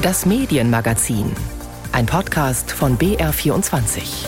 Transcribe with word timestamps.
Das 0.00 0.26
Medienmagazin. 0.26 1.34
Ein 1.90 2.06
Podcast 2.06 2.70
von 2.70 2.96
BR24. 2.98 4.26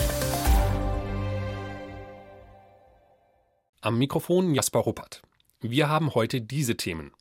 Am 3.79 3.97
Mikrofon 3.97 4.53
Jasper 4.53 4.79
Ruppert. 4.79 5.21
Wir 5.61 5.87
haben 5.87 6.13
heute 6.13 6.41
diese 6.41 6.75
Themen. 6.75 7.13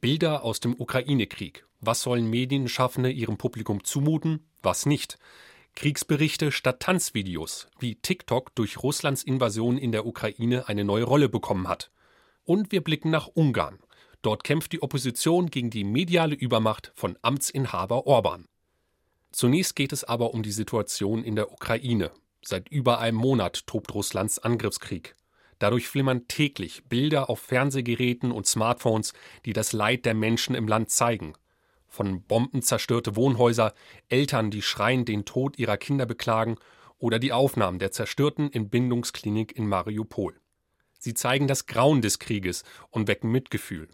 Bilder 0.00 0.42
aus 0.42 0.58
dem 0.58 0.74
Ukraine-Krieg. 0.76 1.64
Was 1.78 2.02
sollen 2.02 2.28
Medienschaffende 2.28 3.12
ihrem 3.12 3.38
Publikum 3.38 3.84
zumuten, 3.84 4.48
was 4.62 4.84
nicht? 4.84 5.16
Kriegsberichte 5.76 6.50
statt 6.50 6.80
Tanzvideos, 6.80 7.68
wie 7.78 7.94
TikTok 7.94 8.52
durch 8.56 8.82
Russlands 8.82 9.22
Invasion 9.22 9.78
in 9.78 9.92
der 9.92 10.06
Ukraine 10.06 10.66
eine 10.66 10.82
neue 10.82 11.04
Rolle 11.04 11.28
bekommen 11.28 11.68
hat. 11.68 11.92
Und 12.42 12.72
wir 12.72 12.82
blicken 12.82 13.10
nach 13.10 13.28
Ungarn. 13.28 13.78
Dort 14.22 14.44
kämpft 14.44 14.72
die 14.72 14.82
Opposition 14.82 15.50
gegen 15.50 15.70
die 15.70 15.84
mediale 15.84 16.34
Übermacht 16.34 16.92
von 16.94 17.18
Amtsinhaber 17.22 18.06
Orban. 18.06 18.46
Zunächst 19.32 19.74
geht 19.74 19.92
es 19.92 20.04
aber 20.04 20.32
um 20.32 20.42
die 20.42 20.52
Situation 20.52 21.24
in 21.24 21.34
der 21.34 21.50
Ukraine. 21.52 22.12
Seit 22.44 22.68
über 22.68 23.00
einem 23.00 23.16
Monat 23.16 23.66
tobt 23.66 23.94
Russlands 23.94 24.38
Angriffskrieg. 24.38 25.16
Dadurch 25.58 25.88
flimmern 25.88 26.26
täglich 26.28 26.84
Bilder 26.88 27.30
auf 27.30 27.40
Fernsehgeräten 27.40 28.32
und 28.32 28.46
Smartphones, 28.46 29.12
die 29.44 29.52
das 29.52 29.72
Leid 29.72 30.04
der 30.04 30.14
Menschen 30.14 30.54
im 30.54 30.66
Land 30.66 30.90
zeigen. 30.90 31.34
Von 31.88 32.22
Bomben 32.22 32.62
zerstörte 32.62 33.16
Wohnhäuser, 33.16 33.74
Eltern, 34.08 34.50
die 34.50 34.62
schreiend 34.62 35.08
den 35.08 35.24
Tod 35.24 35.58
ihrer 35.58 35.76
Kinder 35.76 36.06
beklagen 36.06 36.56
oder 36.98 37.18
die 37.18 37.32
Aufnahmen 37.32 37.78
der 37.78 37.92
zerstörten 37.92 38.52
Entbindungsklinik 38.52 39.56
in 39.56 39.68
Mariupol. 39.68 40.34
Sie 40.98 41.14
zeigen 41.14 41.48
das 41.48 41.66
Grauen 41.66 42.00
des 42.00 42.18
Krieges 42.18 42.64
und 42.90 43.08
wecken 43.08 43.30
Mitgefühl. 43.30 43.88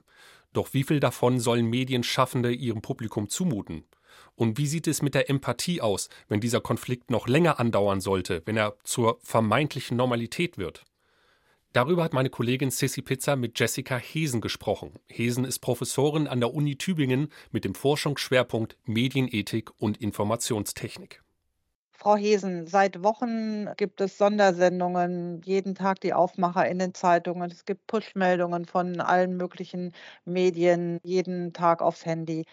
Doch 0.53 0.73
wie 0.73 0.85
viel 0.85 1.01
davon 1.01 1.41
sollen 1.41 1.67
Medienschaffende 1.67 2.53
ihrem 2.53 2.83
Publikum 2.83 3.29
zumuten? 3.29 3.85
Und 4.35 4.57
wie 4.59 4.67
sieht 4.67 4.87
es 4.87 5.03
mit 5.03 5.15
der 5.15 5.29
Empathie 5.29 5.81
aus, 5.81 6.09
wenn 6.29 6.41
dieser 6.41 6.61
Konflikt 6.61 7.11
noch 7.11 7.29
länger 7.29 7.61
andauern 7.61 8.01
sollte, 8.01 8.43
wenn 8.47 8.57
er 8.57 8.77
zur 8.85 9.19
vermeintlichen 9.23 9.97
Normalität 9.97 10.59
wird? 10.59 10.85
Darüber 11.73 12.03
hat 12.03 12.15
meine 12.15 12.31
Kollegin 12.31 12.71
Sissy 12.71 13.03
Pizza 13.03 13.37
mit 13.37 13.59
Jessica 13.59 13.99
Hesen 13.99 14.41
gesprochen. 14.41 14.99
Hesen 15.07 15.45
ist 15.45 15.59
Professorin 15.59 16.27
an 16.27 16.41
der 16.41 16.55
Uni 16.55 16.77
Tübingen 16.77 17.31
mit 17.51 17.65
dem 17.65 17.75
Forschungsschwerpunkt 17.75 18.79
Medienethik 18.85 19.71
und 19.79 19.99
Informationstechnik. 19.99 21.23
Frau 21.99 22.17
Hesen, 22.17 22.67
seit 22.67 23.03
Wochen 23.03 23.67
gibt 23.77 24.01
es 24.01 24.17
Sondersendungen, 24.19 25.43
jeden 25.43 25.75
Tag 25.75 26.01
die 26.01 26.15
Aufmacher 26.15 26.67
in 26.69 26.79
den 26.79 26.95
Zeitungen. 26.95 27.51
Es 27.51 27.65
gibt 27.67 27.87
Push-Meldungen 27.89 28.65
von 28.67 29.01
allen 29.03 29.37
möglichen 29.37 29.93
Medien, 30.25 30.99
jeden 31.03 31.53
Tag 31.53 31.83
aufs 31.83 32.07
Handy. 32.07 32.45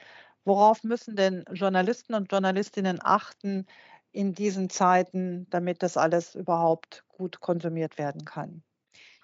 Worauf 0.45 0.83
müssen 0.83 1.15
denn 1.15 1.45
Journalisten 1.53 2.13
und 2.15 2.31
Journalistinnen 2.31 2.99
achten 3.03 3.67
in 4.11 4.33
diesen 4.33 4.69
Zeiten, 4.69 5.47
damit 5.51 5.81
das 5.83 5.95
alles 5.97 6.35
überhaupt 6.35 7.05
gut 7.07 7.39
konsumiert 7.39 7.97
werden 7.99 8.25
kann? 8.25 8.63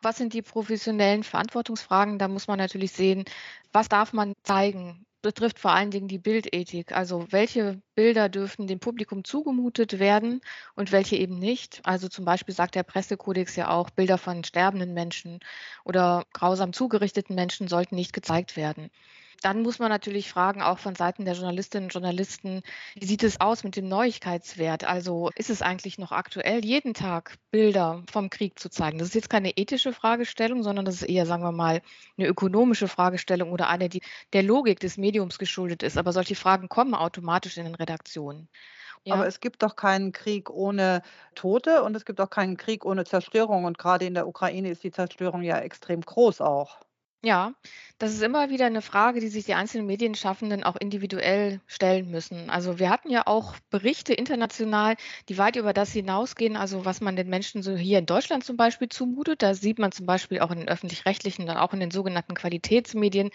Was 0.03 0.17
sind 0.17 0.33
die 0.33 0.41
professionellen 0.43 1.23
Verantwortungsfragen? 1.23 2.19
Da 2.19 2.27
muss 2.27 2.47
man 2.47 2.57
natürlich 2.59 2.91
sehen, 2.91 3.25
was 3.71 3.89
darf 3.89 4.13
man 4.13 4.33
zeigen? 4.43 5.05
Betrifft 5.21 5.59
vor 5.59 5.71
allen 5.71 5.91
Dingen 5.91 6.07
die 6.07 6.17
Bildethik. 6.17 6.91
Also 6.91 7.27
welche 7.31 7.81
Bilder 7.95 8.29
dürfen 8.29 8.67
dem 8.67 8.79
Publikum 8.79 9.23
zugemutet 9.23 9.99
werden 9.99 10.41
und 10.75 10.91
welche 10.91 11.15
eben 11.15 11.37
nicht. 11.39 11.79
Also 11.83 12.07
zum 12.09 12.25
Beispiel 12.25 12.55
sagt 12.55 12.75
der 12.75 12.83
Pressekodex 12.83 13.55
ja 13.55 13.69
auch, 13.69 13.89
Bilder 13.91 14.17
von 14.17 14.43
sterbenden 14.43 14.93
Menschen 14.93 15.39
oder 15.83 16.25
grausam 16.33 16.73
zugerichteten 16.73 17.35
Menschen 17.35 17.67
sollten 17.67 17.95
nicht 17.95 18.13
gezeigt 18.13 18.55
werden. 18.57 18.89
Dann 19.41 19.61
muss 19.61 19.79
man 19.79 19.89
natürlich 19.89 20.29
fragen, 20.29 20.61
auch 20.61 20.79
von 20.79 20.95
Seiten 20.95 21.25
der 21.25 21.33
Journalistinnen 21.33 21.85
und 21.85 21.93
Journalisten, 21.93 22.61
wie 22.95 23.05
sieht 23.05 23.23
es 23.23 23.41
aus 23.41 23.63
mit 23.63 23.75
dem 23.75 23.87
Neuigkeitswert? 23.87 24.83
Also 24.83 25.29
ist 25.35 25.49
es 25.49 25.61
eigentlich 25.61 25.97
noch 25.97 26.11
aktuell, 26.11 26.63
jeden 26.63 26.93
Tag 26.93 27.37
Bilder 27.49 28.03
vom 28.11 28.29
Krieg 28.29 28.59
zu 28.59 28.69
zeigen? 28.69 28.97
Das 28.97 29.09
ist 29.09 29.15
jetzt 29.15 29.29
keine 29.29 29.51
ethische 29.57 29.93
Fragestellung, 29.93 30.63
sondern 30.63 30.85
das 30.85 30.95
ist 30.95 31.09
eher, 31.09 31.25
sagen 31.25 31.43
wir 31.43 31.51
mal, 31.51 31.81
eine 32.17 32.27
ökonomische 32.27 32.87
Fragestellung 32.87 33.51
oder 33.51 33.69
eine, 33.69 33.89
die 33.89 34.01
der 34.33 34.43
Logik 34.43 34.79
des 34.79 34.97
Mediums 34.97 35.39
geschuldet 35.39 35.83
ist. 35.83 35.97
Aber 35.97 36.13
solche 36.13 36.35
Fragen 36.35 36.69
kommen 36.69 36.93
automatisch 36.93 37.57
in 37.57 37.65
den 37.65 37.75
Redaktionen. 37.75 38.49
Ja. 39.03 39.15
Aber 39.15 39.25
es 39.27 39.39
gibt 39.39 39.63
doch 39.63 39.75
keinen 39.75 40.11
Krieg 40.11 40.49
ohne 40.49 41.01
Tote 41.33 41.83
und 41.83 41.95
es 41.95 42.05
gibt 42.05 42.21
auch 42.21 42.29
keinen 42.29 42.57
Krieg 42.57 42.85
ohne 42.85 43.03
Zerstörung. 43.03 43.65
Und 43.65 43.77
gerade 43.77 44.05
in 44.05 44.13
der 44.13 44.27
Ukraine 44.27 44.69
ist 44.69 44.83
die 44.83 44.91
Zerstörung 44.91 45.41
ja 45.41 45.59
extrem 45.59 46.01
groß 46.01 46.41
auch. 46.41 46.79
Ja, 47.23 47.53
das 47.99 48.13
ist 48.13 48.23
immer 48.23 48.49
wieder 48.49 48.65
eine 48.65 48.81
Frage, 48.81 49.19
die 49.19 49.27
sich 49.27 49.45
die 49.45 49.53
einzelnen 49.53 49.85
Medienschaffenden 49.85 50.63
auch 50.63 50.75
individuell 50.75 51.61
stellen 51.67 52.09
müssen. 52.09 52.49
Also 52.49 52.79
wir 52.79 52.89
hatten 52.89 53.11
ja 53.11 53.27
auch 53.27 53.53
Berichte 53.69 54.11
international, 54.15 54.95
die 55.29 55.37
weit 55.37 55.55
über 55.55 55.71
das 55.71 55.91
hinausgehen, 55.91 56.57
also 56.57 56.83
was 56.83 56.99
man 56.99 57.15
den 57.15 57.29
Menschen 57.29 57.61
so 57.61 57.75
hier 57.75 57.99
in 57.99 58.07
Deutschland 58.07 58.43
zum 58.43 58.57
Beispiel 58.57 58.89
zumutet. 58.89 59.43
Da 59.43 59.53
sieht 59.53 59.77
man 59.77 59.91
zum 59.91 60.07
Beispiel 60.07 60.39
auch 60.39 60.49
in 60.49 60.57
den 60.61 60.67
öffentlich-rechtlichen 60.67 61.47
und 61.47 61.57
auch 61.57 61.73
in 61.73 61.79
den 61.79 61.91
sogenannten 61.91 62.33
Qualitätsmedien, 62.33 63.29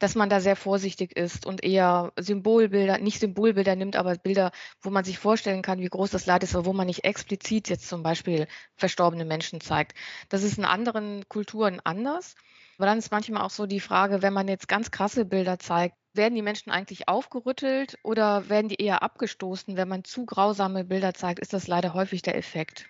dass 0.00 0.16
man 0.16 0.28
da 0.28 0.40
sehr 0.40 0.56
vorsichtig 0.56 1.16
ist 1.16 1.46
und 1.46 1.62
eher 1.62 2.12
Symbolbilder, 2.18 2.98
nicht 2.98 3.20
Symbolbilder 3.20 3.76
nimmt, 3.76 3.94
aber 3.94 4.16
Bilder, 4.16 4.50
wo 4.82 4.90
man 4.90 5.04
sich 5.04 5.18
vorstellen 5.20 5.62
kann, 5.62 5.78
wie 5.80 5.88
groß 5.88 6.10
das 6.10 6.26
Leid 6.26 6.42
ist, 6.42 6.56
aber 6.56 6.66
wo 6.66 6.72
man 6.72 6.88
nicht 6.88 7.04
explizit 7.04 7.68
jetzt 7.68 7.88
zum 7.88 8.02
Beispiel 8.02 8.48
verstorbene 8.76 9.24
Menschen 9.24 9.60
zeigt. 9.60 9.96
Das 10.28 10.42
ist 10.42 10.58
in 10.58 10.64
anderen 10.64 11.28
Kulturen 11.28 11.80
anders. 11.84 12.34
Aber 12.78 12.86
dann 12.86 12.98
ist 12.98 13.10
manchmal 13.10 13.42
auch 13.42 13.50
so 13.50 13.66
die 13.66 13.80
Frage, 13.80 14.22
wenn 14.22 14.32
man 14.32 14.46
jetzt 14.46 14.68
ganz 14.68 14.92
krasse 14.92 15.24
Bilder 15.24 15.58
zeigt, 15.58 15.96
werden 16.14 16.36
die 16.36 16.42
Menschen 16.42 16.70
eigentlich 16.70 17.08
aufgerüttelt 17.08 17.98
oder 18.04 18.48
werden 18.48 18.68
die 18.68 18.80
eher 18.80 19.02
abgestoßen? 19.02 19.76
Wenn 19.76 19.88
man 19.88 20.04
zu 20.04 20.24
grausame 20.24 20.84
Bilder 20.84 21.12
zeigt, 21.12 21.40
ist 21.40 21.52
das 21.52 21.66
leider 21.66 21.92
häufig 21.92 22.22
der 22.22 22.36
Effekt. 22.36 22.88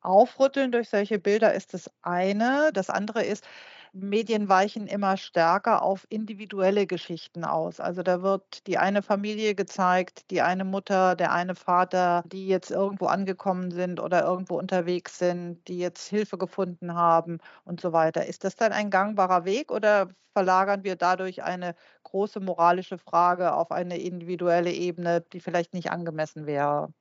Aufrütteln 0.00 0.72
durch 0.72 0.88
solche 0.88 1.18
Bilder 1.18 1.52
ist 1.52 1.74
das 1.74 1.90
eine. 2.00 2.70
Das 2.72 2.88
andere 2.88 3.22
ist, 3.22 3.46
Medien 3.92 4.48
weichen 4.48 4.86
immer 4.86 5.16
stärker 5.16 5.82
auf 5.82 6.06
individuelle 6.10 6.86
Geschichten 6.86 7.44
aus. 7.44 7.78
Also 7.80 8.02
da 8.02 8.22
wird 8.22 8.66
die 8.66 8.78
eine 8.78 9.02
Familie 9.02 9.54
gezeigt, 9.54 10.30
die 10.30 10.42
eine 10.42 10.64
Mutter, 10.64 11.14
der 11.16 11.32
eine 11.32 11.54
Vater, 11.54 12.22
die 12.26 12.46
jetzt 12.48 12.70
irgendwo 12.70 13.06
angekommen 13.06 13.70
sind 13.72 13.98
oder 14.00 14.22
irgendwo 14.24 14.58
unterwegs 14.58 15.18
sind, 15.18 15.66
die 15.68 15.78
jetzt 15.78 16.08
Hilfe 16.08 16.38
gefunden 16.38 16.94
haben 16.94 17.38
und 17.64 17.80
so 17.80 17.92
weiter. 17.92 18.26
Ist 18.26 18.44
das 18.44 18.56
dann 18.56 18.72
ein 18.72 18.90
gangbarer 18.90 19.44
Weg 19.44 19.70
oder 19.72 20.08
verlagern 20.32 20.84
wir 20.84 20.96
dadurch 20.96 21.42
eine 21.42 21.74
große 22.04 22.40
moralische 22.40 22.98
Frage 22.98 23.52
auf 23.54 23.70
eine 23.72 23.98
individuelle 23.98 24.72
Ebene, 24.72 25.20
die 25.32 25.40
vielleicht 25.40 25.74
nicht 25.74 25.90
angemessen 25.90 26.46
wäre? 26.46 26.92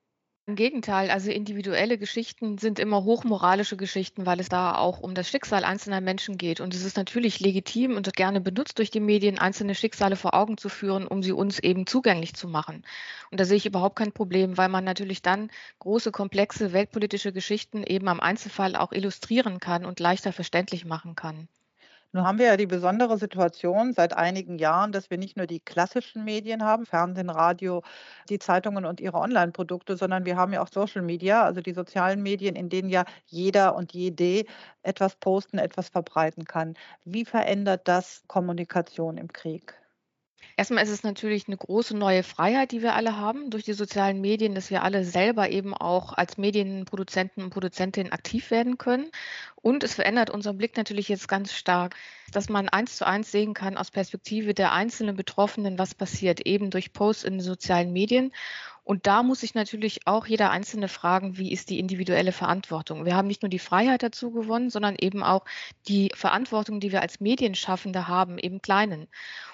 Im 0.50 0.56
Gegenteil, 0.56 1.12
also 1.12 1.30
individuelle 1.30 2.00
Geschichten 2.00 2.58
sind 2.58 2.80
immer 2.80 3.04
hochmoralische 3.04 3.78
Geschichten, 3.78 4.26
weil 4.26 4.40
es 4.40 4.50
da 4.50 4.74
auch 4.74 5.00
um 5.00 5.14
das 5.14 5.30
Schicksal 5.30 5.64
einzelner 5.64 6.02
Menschen 6.02 6.40
geht. 6.40 6.60
Und 6.60 6.74
es 6.74 6.84
ist 6.84 6.98
natürlich 6.98 7.40
legitim 7.40 7.96
und 7.96 8.12
gerne 8.16 8.42
benutzt 8.42 8.80
durch 8.80 8.90
die 8.90 9.00
Medien, 9.00 9.38
einzelne 9.38 9.76
Schicksale 9.76 10.16
vor 10.16 10.34
Augen 10.34 10.58
zu 10.58 10.68
führen, 10.68 11.06
um 11.06 11.22
sie 11.22 11.34
uns 11.34 11.60
eben 11.60 11.86
zugänglich 11.86 12.34
zu 12.34 12.48
machen. 12.48 12.84
Und 13.30 13.40
da 13.40 13.46
sehe 13.46 13.58
ich 13.58 13.68
überhaupt 13.68 13.98
kein 13.98 14.12
Problem, 14.12 14.58
weil 14.58 14.70
man 14.70 14.84
natürlich 14.84 15.22
dann 15.22 15.52
große, 15.78 16.12
komplexe 16.12 16.74
weltpolitische 16.74 17.32
Geschichten 17.32 17.84
eben 17.84 18.08
am 18.08 18.20
Einzelfall 18.20 18.76
auch 18.76 18.92
illustrieren 18.92 19.60
kann 19.60 19.86
und 19.86 20.00
leichter 20.00 20.34
verständlich 20.34 20.84
machen 20.84 21.14
kann. 21.14 21.48
Nun 22.12 22.24
haben 22.24 22.38
wir 22.40 22.46
ja 22.48 22.58
die 22.58 22.66
besondere 22.68 23.18
Situation 23.18 23.94
seit 23.94 24.14
einigen 24.14 24.58
Jahren, 24.60 24.92
dass 24.92 25.10
wir 25.12 25.18
nicht 25.18 25.38
nur 25.38 25.46
die 25.48 25.60
klassischen 25.60 26.24
Medien 26.24 26.64
haben, 26.64 26.86
Fernsehen, 26.86 27.30
Radio, 27.32 27.82
die 28.30 28.38
Zeitungen 28.40 28.86
und 28.86 29.00
ihre 29.02 29.18
Online-Produkte, 29.18 29.96
sondern 29.98 30.26
wir 30.26 30.36
haben 30.38 30.54
ja 30.54 30.62
auch 30.64 30.68
Social 30.72 31.02
Media, 31.04 31.44
also 31.44 31.62
die 31.62 31.74
sozialen 31.74 32.22
Medien, 32.24 32.56
in 32.56 32.70
denen 32.70 32.90
ja 32.90 33.06
jeder 33.28 33.76
und 33.76 33.94
jede 33.94 34.46
etwas 34.84 35.16
posten, 35.16 35.58
etwas 35.60 35.90
verbreiten 35.90 36.46
kann. 36.46 36.76
Wie 37.06 37.26
verändert 37.26 37.88
das 37.88 38.24
Kommunikation 38.28 39.18
im 39.18 39.32
Krieg? 39.32 39.79
Erstmal 40.58 40.84
ist 40.84 40.90
es 40.90 41.04
natürlich 41.04 41.48
eine 41.48 41.58
große 41.58 41.96
neue 41.96 42.24
Freiheit, 42.24 42.72
die 42.72 42.82
wir 42.82 42.96
alle 42.96 43.16
haben 43.18 43.50
durch 43.50 43.64
die 43.64 43.74
sozialen 43.74 44.20
Medien, 44.20 44.56
dass 44.56 44.70
wir 44.70 44.84
alle 44.84 45.06
selber 45.06 45.50
eben 45.50 45.74
auch 45.74 46.14
als 46.14 46.38
Medienproduzenten 46.38 47.44
und 47.44 47.50
Produzentinnen 47.50 48.12
aktiv 48.12 48.52
werden 48.52 48.78
können. 48.78 49.10
Und 49.56 49.84
es 49.84 49.94
verändert 49.94 50.30
unseren 50.30 50.58
Blick 50.58 50.76
natürlich 50.78 51.10
jetzt 51.10 51.28
ganz 51.28 51.54
stark, 51.54 51.96
dass 52.32 52.50
man 52.50 52.70
eins 52.70 52.98
zu 52.98 53.08
eins 53.08 53.32
sehen 53.32 53.54
kann 53.54 53.78
aus 53.78 53.92
Perspektive 53.92 54.54
der 54.54 54.74
einzelnen 54.74 55.16
Betroffenen, 55.16 55.80
was 55.80 55.96
passiert, 55.96 56.42
eben 56.42 56.72
durch 56.72 56.94
Posts 56.94 57.24
in 57.24 57.34
den 57.34 57.42
sozialen 57.42 57.92
Medien. 57.94 58.32
Und 58.90 59.06
da 59.06 59.22
muss 59.22 59.42
sich 59.42 59.54
natürlich 59.54 60.08
auch 60.08 60.26
jeder 60.26 60.50
Einzelne 60.50 60.88
fragen, 60.88 61.38
wie 61.38 61.52
ist 61.52 61.70
die 61.70 61.78
individuelle 61.78 62.32
Verantwortung? 62.32 63.06
Wir 63.06 63.16
haben 63.16 63.28
nicht 63.28 63.44
nur 63.44 63.50
die 63.50 63.60
Freiheit 63.60 64.02
dazu 64.02 64.32
gewonnen, 64.32 64.72
sondern 64.72 64.96
eben 65.00 65.22
auch 65.22 65.46
die 65.88 66.12
Verantwortung, 66.16 66.80
die 66.80 66.92
wir 66.92 67.04
als 67.04 67.20
Medienschaffende 67.20 68.08
haben, 68.08 68.40
eben 68.40 68.64
kleinen. 68.64 69.02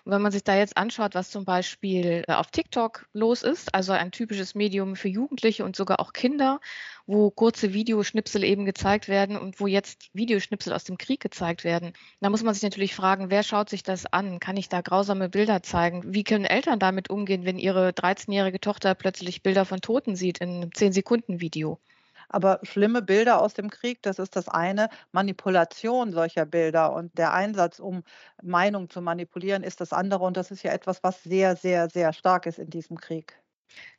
Und 0.05 0.13
wenn 0.13 0.21
man 0.21 0.31
sich 0.31 0.45
da 0.45 0.55
jetzt 0.55 0.77
anschaut, 0.77 1.15
was 1.15 1.31
zum 1.31 1.43
Beispiel 1.43 2.23
äh, 2.29 2.31
auf 2.31 2.49
TikTok 2.49 3.07
los 3.11 3.43
ist, 3.43 3.75
also 3.75 3.91
ein 3.91 4.11
typisches 4.11 4.55
Medium 4.55 4.95
für 4.95 5.09
Jugendliche 5.09 5.65
und 5.65 5.75
sogar 5.75 5.99
auch 5.99 6.13
Kinder, 6.13 6.61
wo 7.07 7.29
kurze 7.29 7.73
Videoschnipsel 7.73 8.43
eben 8.43 8.65
gezeigt 8.65 9.07
werden 9.07 9.37
und 9.37 9.59
wo 9.59 9.67
jetzt 9.67 10.09
Videoschnipsel 10.13 10.73
aus 10.73 10.83
dem 10.83 10.97
Krieg 10.97 11.19
gezeigt 11.19 11.63
werden. 11.63 11.93
Da 12.19 12.29
muss 12.29 12.43
man 12.43 12.53
sich 12.53 12.63
natürlich 12.63 12.95
fragen, 12.95 13.29
wer 13.29 13.43
schaut 13.43 13.69
sich 13.69 13.83
das 13.83 14.05
an? 14.07 14.39
Kann 14.39 14.57
ich 14.57 14.69
da 14.69 14.81
grausame 14.81 15.29
Bilder 15.29 15.61
zeigen? 15.61 16.13
Wie 16.13 16.23
können 16.23 16.45
Eltern 16.45 16.79
damit 16.79 17.09
umgehen, 17.09 17.45
wenn 17.45 17.59
ihre 17.59 17.89
13-jährige 17.89 18.59
Tochter 18.59 18.95
plötzlich 18.95 19.43
Bilder 19.43 19.65
von 19.65 19.81
Toten 19.81 20.15
sieht 20.15 20.39
in 20.39 20.49
einem 20.49 20.69
10-Sekunden-Video? 20.69 21.79
Aber 22.27 22.59
schlimme 22.63 23.03
Bilder 23.03 23.39
aus 23.41 23.53
dem 23.53 23.69
Krieg, 23.69 24.01
das 24.01 24.17
ist 24.19 24.35
das 24.35 24.47
eine. 24.47 24.89
Manipulation 25.11 26.11
solcher 26.11 26.45
Bilder 26.45 26.93
und 26.93 27.15
der 27.17 27.33
Einsatz, 27.33 27.79
um 27.79 28.03
Meinung 28.41 28.89
zu 28.89 29.01
manipulieren, 29.01 29.63
ist 29.63 29.79
das 29.79 29.93
andere. 29.93 30.23
Und 30.25 30.37
das 30.37 30.49
ist 30.49 30.63
ja 30.63 30.71
etwas, 30.71 31.03
was 31.03 31.21
sehr, 31.23 31.55
sehr, 31.55 31.89
sehr 31.89 32.13
stark 32.13 32.47
ist 32.47 32.57
in 32.59 32.69
diesem 32.69 32.97
Krieg. 32.97 33.39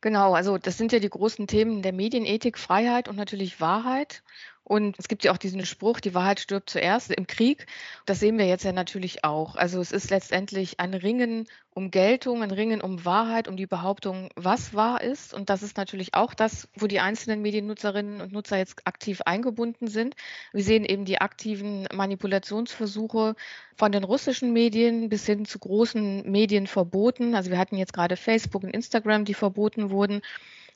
Genau, 0.00 0.34
also 0.34 0.58
das 0.58 0.78
sind 0.78 0.92
ja 0.92 0.98
die 1.00 1.08
großen 1.10 1.46
Themen 1.46 1.82
der 1.82 1.92
Medienethik, 1.92 2.58
Freiheit 2.58 3.08
und 3.08 3.16
natürlich 3.16 3.60
Wahrheit. 3.60 4.22
Und 4.68 4.98
es 4.98 5.06
gibt 5.06 5.22
ja 5.22 5.30
auch 5.30 5.36
diesen 5.36 5.64
Spruch, 5.64 6.00
die 6.00 6.12
Wahrheit 6.12 6.40
stirbt 6.40 6.70
zuerst 6.70 7.12
im 7.12 7.28
Krieg. 7.28 7.66
Das 8.04 8.18
sehen 8.18 8.36
wir 8.36 8.46
jetzt 8.46 8.64
ja 8.64 8.72
natürlich 8.72 9.22
auch. 9.22 9.54
Also 9.54 9.80
es 9.80 9.92
ist 9.92 10.10
letztendlich 10.10 10.80
ein 10.80 10.92
Ringen 10.92 11.46
um 11.72 11.92
Geltung, 11.92 12.42
ein 12.42 12.50
Ringen 12.50 12.80
um 12.80 13.04
Wahrheit, 13.04 13.46
um 13.46 13.56
die 13.56 13.68
Behauptung, 13.68 14.28
was 14.34 14.74
wahr 14.74 15.02
ist. 15.02 15.32
Und 15.32 15.50
das 15.50 15.62
ist 15.62 15.76
natürlich 15.76 16.14
auch 16.14 16.34
das, 16.34 16.68
wo 16.74 16.88
die 16.88 16.98
einzelnen 16.98 17.42
Mediennutzerinnen 17.42 18.20
und 18.20 18.32
Nutzer 18.32 18.58
jetzt 18.58 18.84
aktiv 18.88 19.20
eingebunden 19.24 19.86
sind. 19.86 20.16
Wir 20.52 20.64
sehen 20.64 20.84
eben 20.84 21.04
die 21.04 21.20
aktiven 21.20 21.86
Manipulationsversuche 21.94 23.36
von 23.76 23.92
den 23.92 24.02
russischen 24.02 24.52
Medien 24.52 25.08
bis 25.08 25.26
hin 25.26 25.44
zu 25.44 25.60
großen 25.60 26.28
Medienverboten. 26.28 27.36
Also 27.36 27.52
wir 27.52 27.58
hatten 27.58 27.76
jetzt 27.76 27.92
gerade 27.92 28.16
Facebook 28.16 28.64
und 28.64 28.70
Instagram, 28.70 29.24
die 29.24 29.34
verboten 29.34 29.90
wurden. 29.90 30.22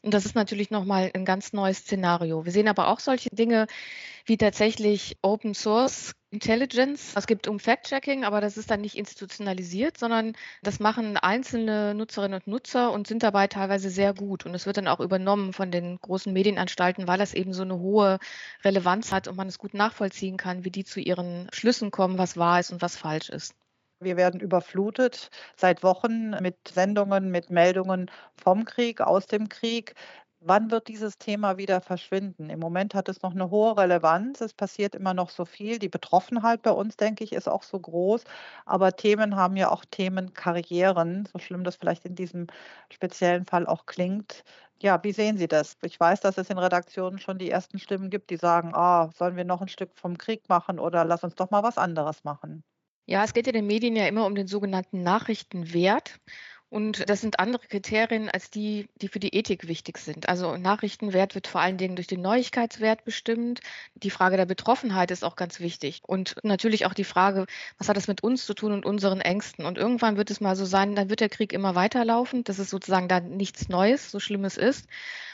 Und 0.02 0.14
das 0.14 0.25
ist 0.25 0.35
natürlich 0.35 0.70
nochmal 0.70 1.11
ein 1.14 1.25
ganz 1.26 1.52
neues 1.52 1.79
Szenario. 1.79 2.44
Wir 2.44 2.52
sehen 2.52 2.69
aber 2.69 2.88
auch 2.88 3.00
solche 3.00 3.29
Dinge 3.31 3.67
wie 4.25 4.38
tatsächlich 4.38 5.19
Open 5.23 5.55
Source 5.55 6.14
Intelligence. 6.31 7.12
Es 7.17 7.26
gibt 7.26 7.49
um 7.49 7.58
Fact-Checking, 7.58 8.25
aber 8.25 8.41
das 8.41 8.56
ist 8.56 8.70
dann 8.70 8.81
nicht 8.81 8.97
institutionalisiert, 8.97 9.99
sondern 9.99 10.35
das 10.62 10.81
machen 10.81 11.17
einzelne 11.17 11.94
Nutzerinnen 11.94 12.41
und 12.41 12.47
Nutzer 12.47 12.93
und 12.93 13.08
sind 13.08 13.23
dabei 13.23 13.47
teilweise 13.49 13.91
sehr 13.91 14.14
gut. 14.14 14.47
Und 14.47 14.55
es 14.55 14.64
wird 14.64 14.79
dann 14.79 14.88
auch 14.88 15.00
übernommen 15.00 15.52
von 15.52 15.70
den 15.70 15.99
großen 16.00 16.32
Medienanstalten, 16.32 17.06
weil 17.08 17.19
das 17.19 17.35
eben 17.35 17.52
so 17.52 17.62
eine 17.62 17.79
hohe 17.79 18.19
Relevanz 18.64 19.12
hat 19.12 19.29
und 19.29 19.37
man 19.37 19.49
es 19.49 19.58
gut 19.58 19.75
nachvollziehen 19.75 20.37
kann, 20.37 20.64
wie 20.64 20.70
die 20.70 20.85
zu 20.85 21.00
ihren 21.00 21.49
Schlüssen 21.52 21.91
kommen, 21.91 22.17
was 22.17 22.37
wahr 22.37 22.61
ist 22.61 22.70
und 22.70 22.81
was 22.81 22.97
falsch 22.97 23.29
ist. 23.29 23.55
Wir 24.02 24.17
werden 24.19 24.41
überflutet 24.41 25.31
seit 25.56 25.82
Wochen 25.82 26.31
mit 26.43 26.56
Sendungen, 26.69 27.31
mit 27.31 27.49
Meldungen 27.50 28.11
vom 28.37 28.64
Krieg, 28.67 29.00
aus 29.00 29.26
dem 29.26 29.49
Krieg. 29.49 29.94
Wann 30.43 30.70
wird 30.70 30.88
dieses 30.88 31.17
Thema 31.19 31.56
wieder 31.58 31.81
verschwinden? 31.82 32.49
Im 32.50 32.61
Moment 32.61 32.94
hat 32.94 33.08
es 33.11 33.20
noch 33.23 33.32
eine 33.35 33.50
hohe 33.50 33.76
Relevanz. 33.79 34.41
Es 34.43 34.52
passiert 34.55 34.94
immer 34.94 35.12
noch 35.14 35.29
so 35.31 35.44
viel. 35.47 35.79
Die 35.79 35.88
Betroffenheit 35.91 36.61
bei 36.62 36.70
uns, 36.73 36.97
denke 36.97 37.25
ich, 37.25 37.32
ist 37.32 37.49
auch 37.49 37.62
so 37.62 37.79
groß. 37.81 38.25
Aber 38.67 38.93
Themen 38.97 39.37
haben 39.37 39.56
ja 39.56 39.70
auch 39.70 39.85
Themenkarrieren, 39.91 41.26
so 41.31 41.38
schlimm 41.38 41.64
das 41.64 41.76
vielleicht 41.76 42.05
in 42.06 42.14
diesem 42.14 42.47
speziellen 42.91 43.44
Fall 43.47 43.67
auch 43.67 43.85
klingt. 43.87 44.44
Ja, 44.82 45.02
wie 45.05 45.12
sehen 45.12 45.37
Sie 45.38 45.49
das? 45.49 45.76
Ich 45.82 45.99
weiß, 46.00 46.20
dass 46.20 46.38
es 46.38 46.49
in 46.50 46.58
Redaktionen 46.58 47.19
schon 47.19 47.37
die 47.38 47.50
ersten 47.50 47.79
Stimmen 47.79 48.08
gibt, 48.11 48.29
die 48.31 48.37
sagen, 48.38 48.73
ah, 48.75 49.11
sollen 49.14 49.37
wir 49.37 49.44
noch 49.44 49.61
ein 49.62 49.69
Stück 49.69 49.93
vom 49.99 50.17
Krieg 50.19 50.49
machen 50.49 50.79
oder 50.79 51.05
lass 51.05 51.23
uns 51.25 51.35
doch 51.35 51.50
mal 51.50 51.62
was 51.62 51.76
anderes 51.79 52.25
machen. 52.25 52.62
Ja, 53.06 53.25
es 53.25 53.35
geht 53.35 53.47
ja 53.47 53.52
den 53.52 53.67
Medien 53.67 53.97
ja 53.97 54.06
immer 54.06 54.26
um 54.26 54.35
den 54.35 54.47
sogenannten 54.47 55.02
Nachrichtenwert. 55.02 56.20
Und 56.70 57.11
das 57.11 57.20
sind 57.20 57.41
andere 57.41 57.67
Kriterien 57.67 58.31
als 58.31 58.49
die, 58.49 58.88
die 58.94 59.08
für 59.08 59.19
die 59.19 59.35
Ethik 59.35 59.67
wichtig 59.67 59.99
sind. 59.99 60.29
Also 60.29 60.56
Nachrichtenwert 60.56 61.35
wird 61.35 61.49
vor 61.49 61.61
allen 61.61 61.79
Dingen 61.79 61.97
durch 61.97 62.06
den 62.06 62.20
Neuigkeitswert 62.23 63.05
bestimmt. 63.05 63.58
Die 63.94 64.11
Frage 64.11 64.37
der 64.37 64.47
Betroffenheit 64.47 65.11
ist 65.11 65.25
auch 65.25 65.35
ganz 65.35 65.58
wichtig. 65.58 66.00
Und 66.06 66.37
natürlich 66.44 66.87
auch 66.87 66.94
die 66.94 67.02
Frage, 67.02 67.47
was 67.79 67.88
hat 67.88 67.97
das 67.97 68.06
mit 68.06 68.23
uns 68.23 68.47
zu 68.47 68.55
tun 68.55 68.70
und 68.70 68.87
unseren 68.87 69.20
Ängsten? 69.20 69.67
Und 69.67 69.79
irgendwann 69.79 70.17
wird 70.17 70.31
es 70.31 70.41
mal 70.41 70.55
so 70.55 70.64
sein, 70.64 70.94
dann 70.94 71.11
wird 71.11 71.19
der 71.19 71.29
Krieg 71.29 71.52
immer 71.52 71.75
weiterlaufen. 71.75 72.44
Das 72.44 72.61
ist 72.61 72.70
sozusagen 72.70 73.08
dann 73.08 73.37
nichts 73.37 73.69
Neues, 73.69 74.08
so 74.12 74.20
schlimm 74.20 74.44
es 74.44 74.56
ist. 74.56 74.87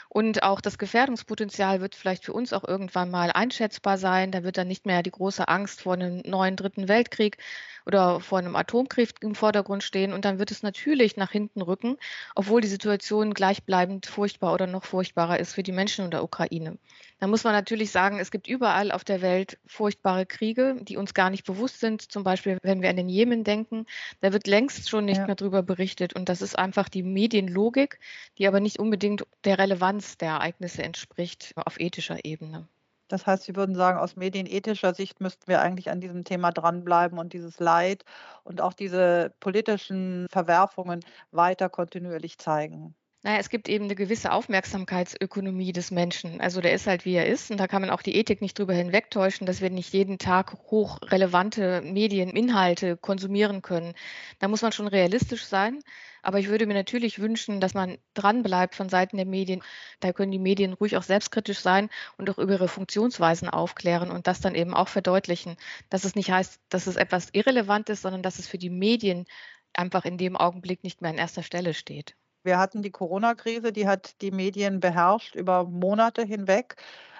Und 0.09 0.43
auch 0.43 0.61
das 0.61 0.77
Gefährdungspotenzial 0.77 1.81
wird 1.81 1.95
vielleicht 1.95 2.25
für 2.25 2.33
uns 2.33 2.53
auch 2.53 2.63
irgendwann 2.67 3.11
mal 3.11 3.31
einschätzbar 3.31 3.97
sein. 3.97 4.31
Da 4.31 4.43
wird 4.43 4.57
dann 4.57 4.67
nicht 4.67 4.85
mehr 4.85 5.03
die 5.03 5.11
große 5.11 5.47
Angst 5.47 5.81
vor 5.81 5.93
einem 5.93 6.21
neuen 6.25 6.55
dritten 6.55 6.87
Weltkrieg 6.87 7.37
oder 7.85 8.19
vor 8.19 8.39
einem 8.39 8.55
Atomkrieg 8.55 9.13
im 9.21 9.35
Vordergrund 9.35 9.83
stehen. 9.83 10.13
Und 10.13 10.25
dann 10.25 10.39
wird 10.39 10.51
es 10.51 10.63
natürlich 10.63 11.17
nach 11.17 11.31
hinten 11.31 11.61
rücken, 11.61 11.97
obwohl 12.35 12.61
die 12.61 12.67
Situation 12.67 13.33
gleichbleibend 13.33 14.05
furchtbar 14.05 14.53
oder 14.53 14.67
noch 14.67 14.85
furchtbarer 14.85 15.39
ist 15.39 15.53
für 15.53 15.63
die 15.63 15.71
Menschen 15.71 16.05
in 16.05 16.11
der 16.11 16.23
Ukraine. 16.23 16.77
Da 17.19 17.25
muss 17.25 17.43
man 17.43 17.53
natürlich 17.53 17.91
sagen, 17.91 18.19
es 18.19 18.29
gibt 18.29 18.47
überall 18.47 18.91
auf 18.91 19.03
der 19.03 19.21
Welt 19.21 19.57
furchtbare 19.65 20.27
Kriege, 20.27 20.77
die 20.81 20.97
uns 20.97 21.15
gar 21.15 21.31
nicht 21.31 21.45
bewusst 21.45 21.79
sind. 21.79 22.11
Zum 22.11 22.23
Beispiel, 22.23 22.59
wenn 22.61 22.81
wir 22.83 22.89
an 22.89 22.95
den 22.95 23.09
Jemen 23.09 23.43
denken, 23.43 23.87
da 24.21 24.33
wird 24.33 24.45
längst 24.45 24.87
schon 24.89 25.05
nicht 25.05 25.17
ja. 25.17 25.25
mehr 25.25 25.35
darüber 25.35 25.63
berichtet. 25.63 26.13
Und 26.13 26.29
das 26.29 26.43
ist 26.43 26.57
einfach 26.57 26.89
die 26.89 27.01
Medienlogik, 27.01 27.99
die 28.37 28.47
aber 28.47 28.59
nicht 28.59 28.77
unbedingt 28.77 29.25
der 29.45 29.57
Relevanz 29.57 30.17
der 30.17 30.29
Ereignisse 30.29 30.83
entspricht 30.83 31.53
auf 31.55 31.79
ethischer 31.79 32.23
Ebene. 32.23 32.67
Das 33.07 33.25
heißt, 33.25 33.43
Sie 33.43 33.55
würden 33.55 33.73
sagen, 33.73 33.97
aus 33.97 34.15
medienethischer 34.15 34.93
Sicht 34.93 35.21
müssten 35.21 35.47
wir 35.47 35.61
eigentlich 35.61 35.89
an 35.89 36.01
diesem 36.01 36.23
Thema 36.23 36.51
dranbleiben 36.51 37.17
und 37.17 37.33
dieses 37.33 37.59
Leid 37.59 38.03
und 38.43 38.61
auch 38.61 38.73
diese 38.73 39.33
politischen 39.39 40.27
Verwerfungen 40.29 40.99
weiter 41.31 41.69
kontinuierlich 41.69 42.37
zeigen. 42.37 42.95
Naja, 43.23 43.39
es 43.39 43.49
gibt 43.49 43.67
eben 43.67 43.85
eine 43.85 43.95
gewisse 43.95 44.31
Aufmerksamkeitsökonomie 44.31 45.71
des 45.73 45.91
Menschen. 45.91 46.39
Also 46.39 46.61
der 46.61 46.73
ist 46.73 46.87
halt, 46.87 47.03
wie 47.03 47.15
er 47.15 47.25
ist. 47.27 47.51
Und 47.51 47.57
da 47.57 47.67
kann 47.67 47.81
man 47.81 47.89
auch 47.91 48.01
die 48.01 48.15
Ethik 48.15 48.41
nicht 48.41 48.57
drüber 48.57 48.73
hinwegtäuschen, 48.73 49.45
dass 49.45 49.59
wir 49.59 49.69
nicht 49.69 49.91
jeden 49.93 50.17
Tag 50.17 50.53
hochrelevante 50.71 51.81
Medieninhalte 51.81 52.95
konsumieren 52.95 53.61
können. 53.61 53.93
Da 54.39 54.47
muss 54.47 54.61
man 54.61 54.71
schon 54.71 54.87
realistisch 54.87 55.45
sein. 55.45 55.81
Aber 56.21 56.39
ich 56.39 56.47
würde 56.47 56.65
mir 56.67 56.73
natürlich 56.73 57.19
wünschen, 57.19 57.59
dass 57.59 57.73
man 57.73 57.97
dranbleibt 58.13 58.75
von 58.75 58.87
Seiten 58.89 59.17
der 59.17 59.25
Medien. 59.25 59.61
Da 59.99 60.13
können 60.13 60.31
die 60.31 60.39
Medien 60.39 60.73
ruhig 60.73 60.95
auch 60.95 61.03
selbstkritisch 61.03 61.59
sein 61.59 61.89
und 62.17 62.29
auch 62.29 62.37
über 62.37 62.53
ihre 62.53 62.67
Funktionsweisen 62.67 63.49
aufklären 63.49 64.11
und 64.11 64.27
das 64.27 64.41
dann 64.41 64.55
eben 64.55 64.73
auch 64.73 64.87
verdeutlichen, 64.87 65.57
dass 65.89 66.03
es 66.05 66.15
nicht 66.15 66.31
heißt, 66.31 66.61
dass 66.69 66.87
es 66.87 66.95
etwas 66.95 67.29
irrelevant 67.33 67.89
ist, 67.89 68.03
sondern 68.03 68.23
dass 68.23 68.39
es 68.39 68.47
für 68.47 68.57
die 68.57 68.69
Medien 68.69 69.25
einfach 69.73 70.05
in 70.05 70.17
dem 70.17 70.37
Augenblick 70.37 70.83
nicht 70.83 71.01
mehr 71.01 71.11
an 71.11 71.17
erster 71.17 71.43
Stelle 71.43 71.73
steht. 71.73 72.15
Wir 72.47 72.59
hatten 72.59 72.81
die 72.81 72.91
Corona-Krise, 72.91 73.73
die 73.73 73.87
hat 73.89 74.21
die 74.21 74.31
Medien 74.31 74.79
beherrscht 74.79 75.35
über 75.35 75.65
Monate 75.65 76.23
hinweg. 76.23 76.77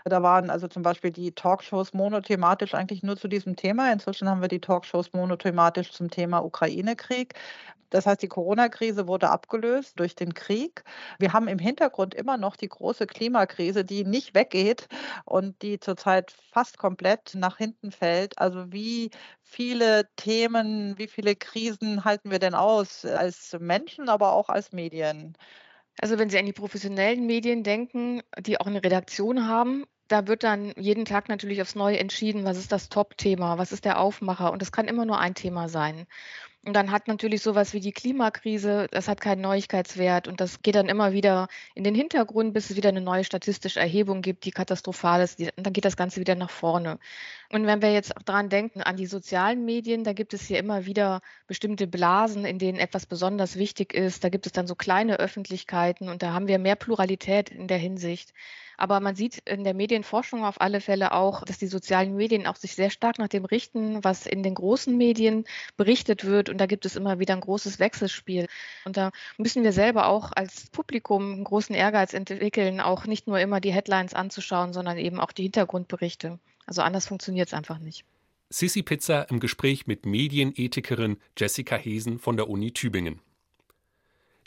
Da 0.09 0.23
waren 0.23 0.49
also 0.49 0.67
zum 0.67 0.83
Beispiel 0.83 1.11
die 1.11 1.31
Talkshows 1.33 1.93
monothematisch 1.93 2.73
eigentlich 2.73 3.03
nur 3.03 3.17
zu 3.17 3.27
diesem 3.27 3.55
Thema. 3.55 3.91
Inzwischen 3.91 4.29
haben 4.29 4.41
wir 4.41 4.47
die 4.47 4.61
Talkshows 4.61 5.13
monothematisch 5.13 5.91
zum 5.91 6.09
Thema 6.09 6.43
Ukraine-Krieg. 6.43 7.33
Das 7.89 8.05
heißt, 8.05 8.21
die 8.21 8.27
Corona-Krise 8.27 9.07
wurde 9.07 9.29
abgelöst 9.29 9.99
durch 9.99 10.15
den 10.15 10.33
Krieg. 10.33 10.83
Wir 11.19 11.33
haben 11.33 11.47
im 11.47 11.59
Hintergrund 11.59 12.15
immer 12.15 12.37
noch 12.37 12.55
die 12.57 12.67
große 12.67 13.07
Klimakrise, 13.07 13.85
die 13.85 14.03
nicht 14.03 14.35
weggeht 14.35 14.87
und 15.25 15.61
die 15.61 15.79
zurzeit 15.79 16.31
fast 16.51 16.77
komplett 16.77 17.33
nach 17.35 17.57
hinten 17.57 17.91
fällt. 17.91 18.37
Also 18.39 18.71
wie 18.73 19.09
viele 19.41 20.09
Themen, 20.17 20.97
wie 20.97 21.07
viele 21.07 21.35
Krisen 21.35 22.03
halten 22.03 22.29
wir 22.31 22.39
denn 22.39 22.55
aus 22.55 23.05
als 23.05 23.55
Menschen, 23.59 24.09
aber 24.09 24.33
auch 24.33 24.49
als 24.49 24.73
Medien? 24.73 25.37
Also 26.01 26.19
wenn 26.19 26.29
Sie 26.29 26.37
an 26.37 26.45
die 26.45 26.53
professionellen 26.53 27.25
Medien 27.25 27.63
denken, 27.63 28.21
die 28.39 28.59
auch 28.59 28.67
eine 28.67 28.83
Redaktion 28.83 29.47
haben, 29.47 29.85
da 30.07 30.27
wird 30.27 30.43
dann 30.43 30.73
jeden 30.77 31.05
Tag 31.05 31.29
natürlich 31.29 31.61
aufs 31.61 31.75
Neue 31.75 31.99
entschieden, 31.99 32.45
was 32.45 32.57
ist 32.57 32.71
das 32.71 32.89
Top-Thema, 32.89 33.57
was 33.57 33.71
ist 33.71 33.85
der 33.85 33.99
Aufmacher 33.99 34.51
und 34.51 34.61
es 34.61 34.71
kann 34.71 34.87
immer 34.87 35.05
nur 35.05 35.19
ein 35.19 35.35
Thema 35.35 35.69
sein. 35.69 36.07
Und 36.67 36.73
dann 36.73 36.91
hat 36.91 37.07
natürlich 37.07 37.43
sowas 37.43 37.73
wie 37.73 37.79
die 37.79 37.93
Klimakrise, 37.93 38.87
das 38.91 39.07
hat 39.07 39.21
keinen 39.21 39.39
Neuigkeitswert 39.39 40.27
und 40.27 40.41
das 40.41 40.61
geht 40.61 40.75
dann 40.75 40.89
immer 40.89 41.13
wieder 41.13 41.47
in 41.75 41.85
den 41.85 41.95
Hintergrund, 41.95 42.53
bis 42.53 42.69
es 42.69 42.75
wieder 42.75 42.89
eine 42.89 42.99
neue 42.99 43.23
statistische 43.23 43.79
Erhebung 43.79 44.21
gibt, 44.21 44.43
die 44.43 44.51
katastrophal 44.51 45.21
ist. 45.21 45.39
Und 45.39 45.65
dann 45.65 45.71
geht 45.71 45.85
das 45.85 45.95
Ganze 45.95 46.19
wieder 46.19 46.35
nach 46.35 46.49
vorne. 46.49 46.99
Und 47.53 47.65
wenn 47.67 47.81
wir 47.81 47.93
jetzt 47.93 48.17
auch 48.17 48.21
daran 48.21 48.49
denken, 48.49 48.81
an 48.81 48.97
die 48.97 49.05
sozialen 49.05 49.63
Medien, 49.63 50.03
da 50.03 50.11
gibt 50.11 50.33
es 50.33 50.45
hier 50.45 50.59
immer 50.59 50.85
wieder 50.85 51.21
bestimmte 51.47 51.87
Blasen, 51.87 52.43
in 52.43 52.59
denen 52.59 52.79
etwas 52.79 53.05
besonders 53.05 53.55
wichtig 53.55 53.93
ist. 53.93 54.25
Da 54.25 54.29
gibt 54.29 54.45
es 54.45 54.51
dann 54.51 54.67
so 54.67 54.75
kleine 54.75 55.19
Öffentlichkeiten 55.19 56.09
und 56.09 56.21
da 56.21 56.33
haben 56.33 56.49
wir 56.49 56.59
mehr 56.59 56.75
Pluralität 56.75 57.49
in 57.49 57.69
der 57.69 57.77
Hinsicht. 57.77 58.33
Aber 58.77 58.99
man 58.99 59.15
sieht 59.15 59.39
in 59.39 59.63
der 59.63 59.73
Medienforschung 59.73 60.45
auf 60.45 60.61
alle 60.61 60.81
Fälle 60.81 61.11
auch, 61.11 61.43
dass 61.43 61.57
die 61.57 61.67
sozialen 61.67 62.15
Medien 62.15 62.45
auch 62.45 62.55
sich 62.55 62.75
sehr 62.75 62.91
stark 62.91 63.17
nach 63.17 63.27
dem 63.27 63.43
richten, 63.43 64.03
was 64.03 64.27
in 64.27 64.43
den 64.43 64.53
großen 64.53 64.95
Medien 64.95 65.45
berichtet 65.77 66.25
wird. 66.25 66.49
Und 66.49 66.59
da 66.59 66.67
gibt 66.67 66.85
es 66.85 66.95
immer 66.95 67.17
wieder 67.17 67.33
ein 67.33 67.41
großes 67.41 67.79
Wechselspiel. 67.79 68.47
Und 68.85 68.95
da 68.95 69.11
müssen 69.37 69.63
wir 69.63 69.73
selber 69.73 70.07
auch 70.07 70.31
als 70.35 70.69
Publikum 70.69 71.33
einen 71.33 71.43
großen 71.43 71.75
Ehrgeiz 71.75 72.13
entwickeln, 72.13 72.79
auch 72.79 73.05
nicht 73.05 73.25
nur 73.25 73.39
immer 73.39 73.59
die 73.59 73.73
Headlines 73.73 74.13
anzuschauen, 74.13 74.73
sondern 74.73 74.99
eben 74.99 75.19
auch 75.19 75.31
die 75.31 75.43
Hintergrundberichte. 75.43 76.37
Also 76.67 76.83
anders 76.83 77.07
funktioniert 77.07 77.47
es 77.47 77.53
einfach 77.55 77.79
nicht. 77.79 78.05
Sissi 78.49 78.83
Pizza 78.83 79.29
im 79.29 79.39
Gespräch 79.39 79.87
mit 79.87 80.05
Medienethikerin 80.05 81.17
Jessica 81.37 81.75
Hesen 81.75 82.19
von 82.19 82.37
der 82.37 82.47
Uni 82.47 82.71
Tübingen. 82.71 83.19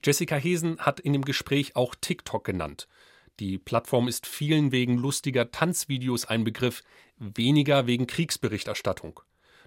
Jessica 0.03 0.37
Hesen 0.37 0.79
hat 0.79 1.01
in 1.01 1.13
dem 1.13 1.25
Gespräch 1.25 1.77
auch 1.77 1.95
TikTok 2.01 2.45
genannt. 2.45 2.89
Die 3.40 3.56
Plattform 3.56 4.06
ist 4.06 4.26
vielen 4.26 4.70
wegen 4.70 4.99
lustiger 4.99 5.50
Tanzvideos 5.50 6.26
ein 6.26 6.44
Begriff, 6.44 6.82
weniger 7.16 7.87
wegen 7.87 8.06
Kriegsberichterstattung. 8.06 9.20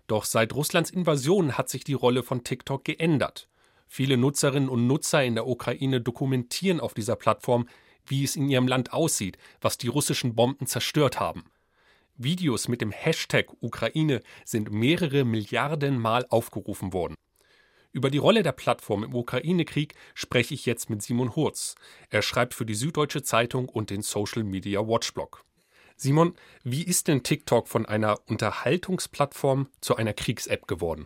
Doch 0.05 0.25
seit 0.25 0.53
Russlands 0.53 0.91
Invasion 0.91 1.57
hat 1.57 1.69
sich 1.69 1.83
die 1.83 1.95
Rolle 1.95 2.21
von 2.21 2.43
TikTok 2.43 2.85
geändert. 2.85 3.49
Viele 3.87 4.15
Nutzerinnen 4.15 4.69
und 4.69 4.85
Nutzer 4.85 5.23
in 5.23 5.33
der 5.33 5.47
Ukraine 5.47 6.01
dokumentieren 6.01 6.79
auf 6.79 6.93
dieser 6.93 7.15
Plattform, 7.15 7.67
wie 8.05 8.23
es 8.23 8.35
in 8.35 8.47
ihrem 8.47 8.67
Land 8.67 8.93
aussieht, 8.93 9.39
was 9.59 9.79
die 9.79 9.87
russischen 9.87 10.35
Bomben 10.35 10.67
zerstört 10.67 11.19
haben. 11.19 11.43
Videos 12.15 12.67
mit 12.67 12.79
dem 12.79 12.91
Hashtag 12.91 13.47
Ukraine 13.59 14.21
sind 14.45 14.71
mehrere 14.71 15.25
Milliarden 15.25 15.97
Mal 15.97 16.27
aufgerufen 16.29 16.93
worden. 16.93 17.15
Über 17.93 18.09
die 18.09 18.17
Rolle 18.17 18.41
der 18.41 18.53
Plattform 18.53 19.03
im 19.03 19.13
Ukraine-Krieg 19.13 19.93
spreche 20.15 20.55
ich 20.55 20.65
jetzt 20.65 20.89
mit 20.89 21.03
Simon 21.03 21.35
Hurz. 21.35 21.75
Er 22.09 22.23
schreibt 22.23 22.55
für 22.55 22.65
die 22.65 22.73
Süddeutsche 22.73 23.21
Zeitung 23.21 23.69
und 23.69 23.91
den 23.91 24.01
Social 24.01 24.43
Media 24.43 24.79
Watchblog. 24.79 25.45
Simon, 25.95 26.33
wie 26.63 26.81
ist 26.81 27.07
denn 27.07 27.21
TikTok 27.21 27.67
von 27.67 27.85
einer 27.85 28.17
Unterhaltungsplattform 28.27 29.69
zu 29.79 29.95
einer 29.95 30.13
Kriegs-App 30.13 30.67
geworden? 30.67 31.05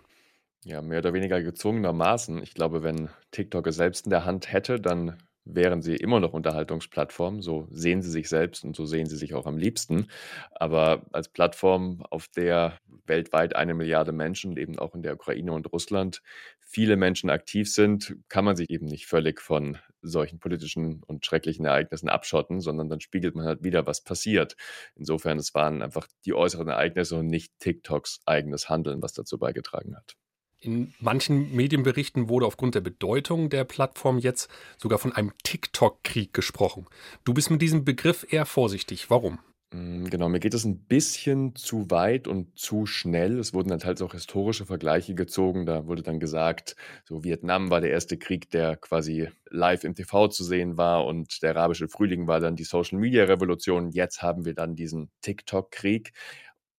Ja, 0.63 0.81
mehr 0.81 0.99
oder 0.99 1.11
weniger 1.13 1.43
gezwungenermaßen. 1.43 2.41
Ich 2.41 2.53
glaube, 2.53 2.83
wenn 2.83 3.09
TikTok 3.31 3.67
es 3.67 3.75
selbst 3.75 4.05
in 4.05 4.11
der 4.11 4.23
Hand 4.23 4.53
hätte, 4.53 4.79
dann 4.79 5.17
wären 5.53 5.81
sie 5.81 5.95
immer 5.95 6.19
noch 6.19 6.33
Unterhaltungsplattform. 6.33 7.41
So 7.41 7.67
sehen 7.71 8.01
sie 8.01 8.11
sich 8.11 8.29
selbst 8.29 8.63
und 8.63 8.75
so 8.75 8.85
sehen 8.85 9.07
sie 9.07 9.17
sich 9.17 9.33
auch 9.33 9.45
am 9.45 9.57
liebsten. 9.57 10.07
Aber 10.51 11.05
als 11.11 11.29
Plattform, 11.29 12.03
auf 12.09 12.27
der 12.27 12.79
weltweit 13.05 13.55
eine 13.55 13.73
Milliarde 13.73 14.11
Menschen, 14.11 14.57
eben 14.57 14.77
auch 14.79 14.95
in 14.95 15.03
der 15.03 15.13
Ukraine 15.13 15.53
und 15.53 15.71
Russland, 15.71 16.21
viele 16.59 16.97
Menschen 16.97 17.29
aktiv 17.29 17.71
sind, 17.73 18.17
kann 18.29 18.45
man 18.45 18.55
sich 18.55 18.69
eben 18.69 18.85
nicht 18.85 19.07
völlig 19.07 19.41
von 19.41 19.77
solchen 20.01 20.39
politischen 20.39 21.01
und 21.03 21.25
schrecklichen 21.25 21.65
Ereignissen 21.65 22.09
abschotten, 22.09 22.61
sondern 22.61 22.89
dann 22.89 22.99
spiegelt 22.99 23.35
man 23.35 23.45
halt 23.45 23.63
wieder, 23.63 23.87
was 23.87 24.03
passiert. 24.03 24.55
Insofern, 24.95 25.37
es 25.37 25.53
waren 25.55 25.81
einfach 25.81 26.07
die 26.25 26.33
äußeren 26.33 26.67
Ereignisse 26.67 27.17
und 27.17 27.27
nicht 27.27 27.53
TikToks 27.59 28.21
eigenes 28.25 28.69
Handeln, 28.69 29.01
was 29.01 29.13
dazu 29.13 29.37
beigetragen 29.37 29.95
hat. 29.95 30.15
In 30.59 30.93
manchen 30.99 31.55
Medienberichten 31.55 32.29
wurde 32.29 32.47
aufgrund 32.47 32.73
der 32.73 32.81
Bedeutung 32.81 33.49
der 33.49 33.63
Plattform 33.63 34.17
jetzt 34.17 34.49
sogar 34.77 34.97
von 34.97 35.13
einem 35.13 35.31
TikTok-Krieg 35.43 36.33
gesprochen. 36.33 36.87
Du 37.23 37.33
bist 37.33 37.51
mit 37.51 37.61
diesem 37.61 37.85
Begriff 37.85 38.25
eher 38.29 38.45
vorsichtig. 38.47 39.09
Warum? 39.11 39.37
Mm, 39.71 40.05
genau, 40.05 40.29
mir 40.29 40.39
geht 40.39 40.53
es 40.53 40.63
ein 40.63 40.79
bisschen 40.85 41.53
zu 41.55 41.91
weit 41.91 42.27
und 42.27 42.57
zu 42.57 42.85
schnell. 42.85 43.37
Es 43.37 43.53
wurden 43.53 43.69
dann 43.69 43.79
teils 43.79 44.01
auch 44.01 44.13
historische 44.13 44.65
Vergleiche 44.65 45.13
gezogen. 45.13 45.65
Da 45.65 45.85
wurde 45.87 46.03
dann 46.03 46.19
gesagt, 46.19 46.75
so 47.03 47.23
Vietnam 47.23 47.69
war 47.69 47.81
der 47.81 47.91
erste 47.91 48.17
Krieg, 48.17 48.49
der 48.49 48.77
quasi 48.77 49.29
live 49.49 49.83
im 49.83 49.93
TV 49.93 50.29
zu 50.29 50.43
sehen 50.43 50.77
war 50.77 51.05
und 51.05 51.43
der 51.43 51.55
arabische 51.55 51.89
Frühling 51.89 52.27
war 52.27 52.39
dann 52.39 52.55
die 52.55 52.63
Social-Media-Revolution. 52.63 53.91
Jetzt 53.91 54.21
haben 54.21 54.45
wir 54.45 54.53
dann 54.53 54.75
diesen 54.75 55.11
TikTok-Krieg. 55.21 56.13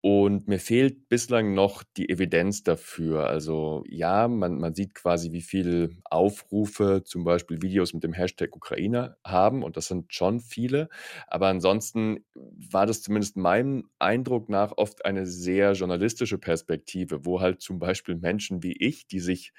Und 0.00 0.46
mir 0.46 0.60
fehlt 0.60 1.08
bislang 1.08 1.54
noch 1.54 1.82
die 1.96 2.08
Evidenz 2.08 2.62
dafür. 2.62 3.26
Also 3.26 3.82
ja, 3.88 4.28
man, 4.28 4.58
man 4.58 4.72
sieht 4.74 4.94
quasi, 4.94 5.32
wie 5.32 5.40
viele 5.40 5.90
Aufrufe 6.04 7.02
zum 7.04 7.24
Beispiel 7.24 7.62
Videos 7.62 7.92
mit 7.94 8.04
dem 8.04 8.12
Hashtag 8.12 8.54
Ukraine 8.54 9.16
haben 9.24 9.64
und 9.64 9.76
das 9.76 9.86
sind 9.88 10.14
schon 10.14 10.38
viele. 10.38 10.88
Aber 11.26 11.48
ansonsten 11.48 12.24
war 12.34 12.86
das 12.86 13.02
zumindest 13.02 13.36
meinem 13.36 13.90
Eindruck 13.98 14.48
nach 14.48 14.72
oft 14.76 15.04
eine 15.04 15.26
sehr 15.26 15.72
journalistische 15.72 16.38
Perspektive, 16.38 17.24
wo 17.26 17.40
halt 17.40 17.60
zum 17.60 17.80
Beispiel 17.80 18.14
Menschen 18.14 18.62
wie 18.62 18.76
ich, 18.78 19.08
die 19.08 19.20
sich 19.20 19.52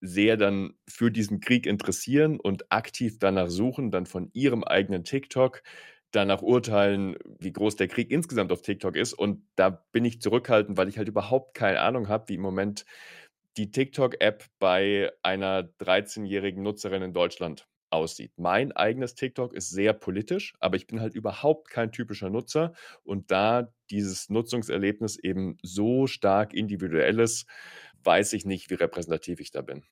sehr 0.00 0.36
dann 0.36 0.74
für 0.88 1.10
diesen 1.10 1.40
Krieg 1.40 1.66
interessieren 1.66 2.38
und 2.38 2.70
aktiv 2.70 3.18
danach 3.18 3.48
suchen, 3.48 3.90
dann 3.90 4.06
von 4.06 4.30
ihrem 4.32 4.62
eigenen 4.62 5.02
TikTok 5.04 5.62
danach 6.10 6.42
urteilen, 6.42 7.16
wie 7.38 7.52
groß 7.52 7.76
der 7.76 7.88
Krieg 7.88 8.10
insgesamt 8.10 8.52
auf 8.52 8.62
TikTok 8.62 8.96
ist. 8.96 9.12
Und 9.12 9.42
da 9.56 9.84
bin 9.92 10.04
ich 10.04 10.20
zurückhaltend, 10.20 10.76
weil 10.78 10.88
ich 10.88 10.98
halt 10.98 11.08
überhaupt 11.08 11.54
keine 11.54 11.80
Ahnung 11.80 12.08
habe, 12.08 12.28
wie 12.28 12.34
im 12.34 12.40
Moment 12.40 12.84
die 13.56 13.70
TikTok-App 13.70 14.44
bei 14.58 15.12
einer 15.22 15.64
13-jährigen 15.80 16.62
Nutzerin 16.62 17.02
in 17.02 17.12
Deutschland 17.12 17.66
aussieht. 17.90 18.32
Mein 18.36 18.72
eigenes 18.72 19.14
TikTok 19.14 19.54
ist 19.54 19.70
sehr 19.70 19.92
politisch, 19.92 20.54
aber 20.60 20.76
ich 20.76 20.86
bin 20.86 21.00
halt 21.00 21.14
überhaupt 21.14 21.70
kein 21.70 21.90
typischer 21.90 22.30
Nutzer. 22.30 22.72
Und 23.02 23.30
da 23.30 23.72
dieses 23.90 24.28
Nutzungserlebnis 24.30 25.18
eben 25.18 25.56
so 25.62 26.06
stark 26.06 26.54
individuell 26.54 27.18
ist, 27.18 27.46
weiß 28.04 28.32
ich 28.34 28.44
nicht, 28.44 28.70
wie 28.70 28.74
repräsentativ 28.74 29.40
ich 29.40 29.50
da 29.50 29.62
bin. 29.62 29.84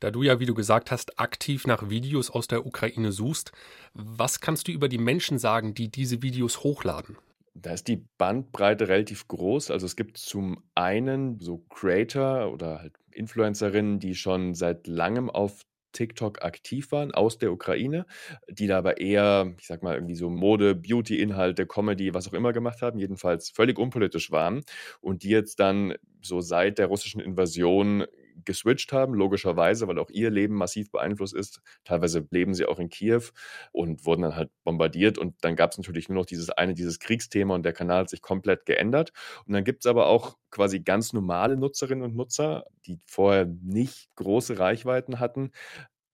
Da 0.00 0.10
du 0.10 0.22
ja, 0.22 0.40
wie 0.40 0.46
du 0.46 0.54
gesagt 0.54 0.90
hast, 0.90 1.20
aktiv 1.20 1.66
nach 1.66 1.90
Videos 1.90 2.30
aus 2.30 2.48
der 2.48 2.64
Ukraine 2.66 3.12
suchst, 3.12 3.52
was 3.92 4.40
kannst 4.40 4.66
du 4.66 4.72
über 4.72 4.88
die 4.88 4.98
Menschen 4.98 5.38
sagen, 5.38 5.74
die 5.74 5.90
diese 5.90 6.22
Videos 6.22 6.64
hochladen? 6.64 7.18
Da 7.54 7.72
ist 7.72 7.86
die 7.86 8.06
Bandbreite 8.16 8.88
relativ 8.88 9.28
groß. 9.28 9.70
Also 9.70 9.84
es 9.84 9.96
gibt 9.96 10.16
zum 10.16 10.62
einen 10.74 11.38
so 11.38 11.58
Creator 11.68 12.50
oder 12.50 12.78
halt 12.78 12.94
Influencerinnen, 13.12 13.98
die 14.00 14.14
schon 14.14 14.54
seit 14.54 14.86
langem 14.86 15.28
auf 15.28 15.66
TikTok 15.92 16.42
aktiv 16.42 16.92
waren 16.92 17.12
aus 17.12 17.38
der 17.38 17.52
Ukraine, 17.52 18.06
die 18.48 18.68
da 18.68 18.78
aber 18.78 19.00
eher, 19.00 19.54
ich 19.58 19.66
sag 19.66 19.82
mal, 19.82 19.96
irgendwie 19.96 20.14
so 20.14 20.30
Mode, 20.30 20.76
Beauty-Inhalte, 20.76 21.66
Comedy, 21.66 22.14
was 22.14 22.28
auch 22.28 22.32
immer 22.32 22.52
gemacht 22.52 22.80
haben, 22.80 22.98
jedenfalls 22.98 23.50
völlig 23.50 23.78
unpolitisch 23.78 24.30
waren 24.30 24.62
und 25.00 25.24
die 25.24 25.30
jetzt 25.30 25.58
dann 25.60 25.94
so 26.22 26.40
seit 26.40 26.78
der 26.78 26.86
russischen 26.86 27.20
Invasion 27.20 28.06
geswitcht 28.50 28.92
haben, 28.92 29.14
logischerweise, 29.14 29.86
weil 29.86 30.00
auch 30.00 30.10
ihr 30.10 30.28
Leben 30.28 30.56
massiv 30.56 30.90
beeinflusst 30.90 31.34
ist. 31.34 31.60
Teilweise 31.84 32.26
leben 32.30 32.52
sie 32.52 32.66
auch 32.66 32.80
in 32.80 32.88
Kiew 32.88 33.22
und 33.70 34.04
wurden 34.04 34.22
dann 34.22 34.34
halt 34.34 34.50
bombardiert. 34.64 35.18
Und 35.18 35.36
dann 35.42 35.54
gab 35.54 35.70
es 35.70 35.78
natürlich 35.78 36.08
nur 36.08 36.18
noch 36.18 36.26
dieses 36.26 36.50
eine, 36.50 36.74
dieses 36.74 36.98
Kriegsthema 36.98 37.54
und 37.54 37.62
der 37.62 37.72
Kanal 37.72 38.00
hat 38.00 38.10
sich 38.10 38.22
komplett 38.22 38.66
geändert. 38.66 39.12
Und 39.46 39.52
dann 39.52 39.62
gibt 39.62 39.84
es 39.84 39.86
aber 39.88 40.06
auch 40.08 40.36
quasi 40.50 40.80
ganz 40.80 41.12
normale 41.12 41.56
Nutzerinnen 41.56 42.02
und 42.02 42.16
Nutzer, 42.16 42.64
die 42.86 42.98
vorher 43.06 43.46
nicht 43.46 44.08
große 44.16 44.58
Reichweiten 44.58 45.20
hatten, 45.20 45.52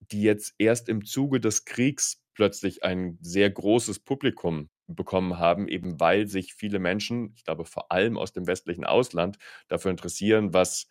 die 0.00 0.23
jetzt 0.23 0.55
erst 0.59 0.90
im 0.90 1.05
Zuge 1.07 1.40
des 1.40 1.64
Kriegs 1.64 2.23
plötzlich 2.35 2.85
ein 2.85 3.19
sehr 3.23 3.50
großes 3.50 4.00
Publikum 4.00 4.69
bekommen 4.87 5.38
haben, 5.38 5.69
eben 5.69 5.99
weil 5.99 6.26
sich 6.28 6.55
viele 6.55 6.78
Menschen, 6.78 7.33
ich 7.35 7.45
glaube 7.45 7.64
vor 7.64 7.90
allem 7.90 8.16
aus 8.16 8.33
dem 8.33 8.47
westlichen 8.47 8.85
Ausland, 8.85 9.38
dafür 9.69 9.90
interessieren, 9.90 10.52
was 10.52 10.87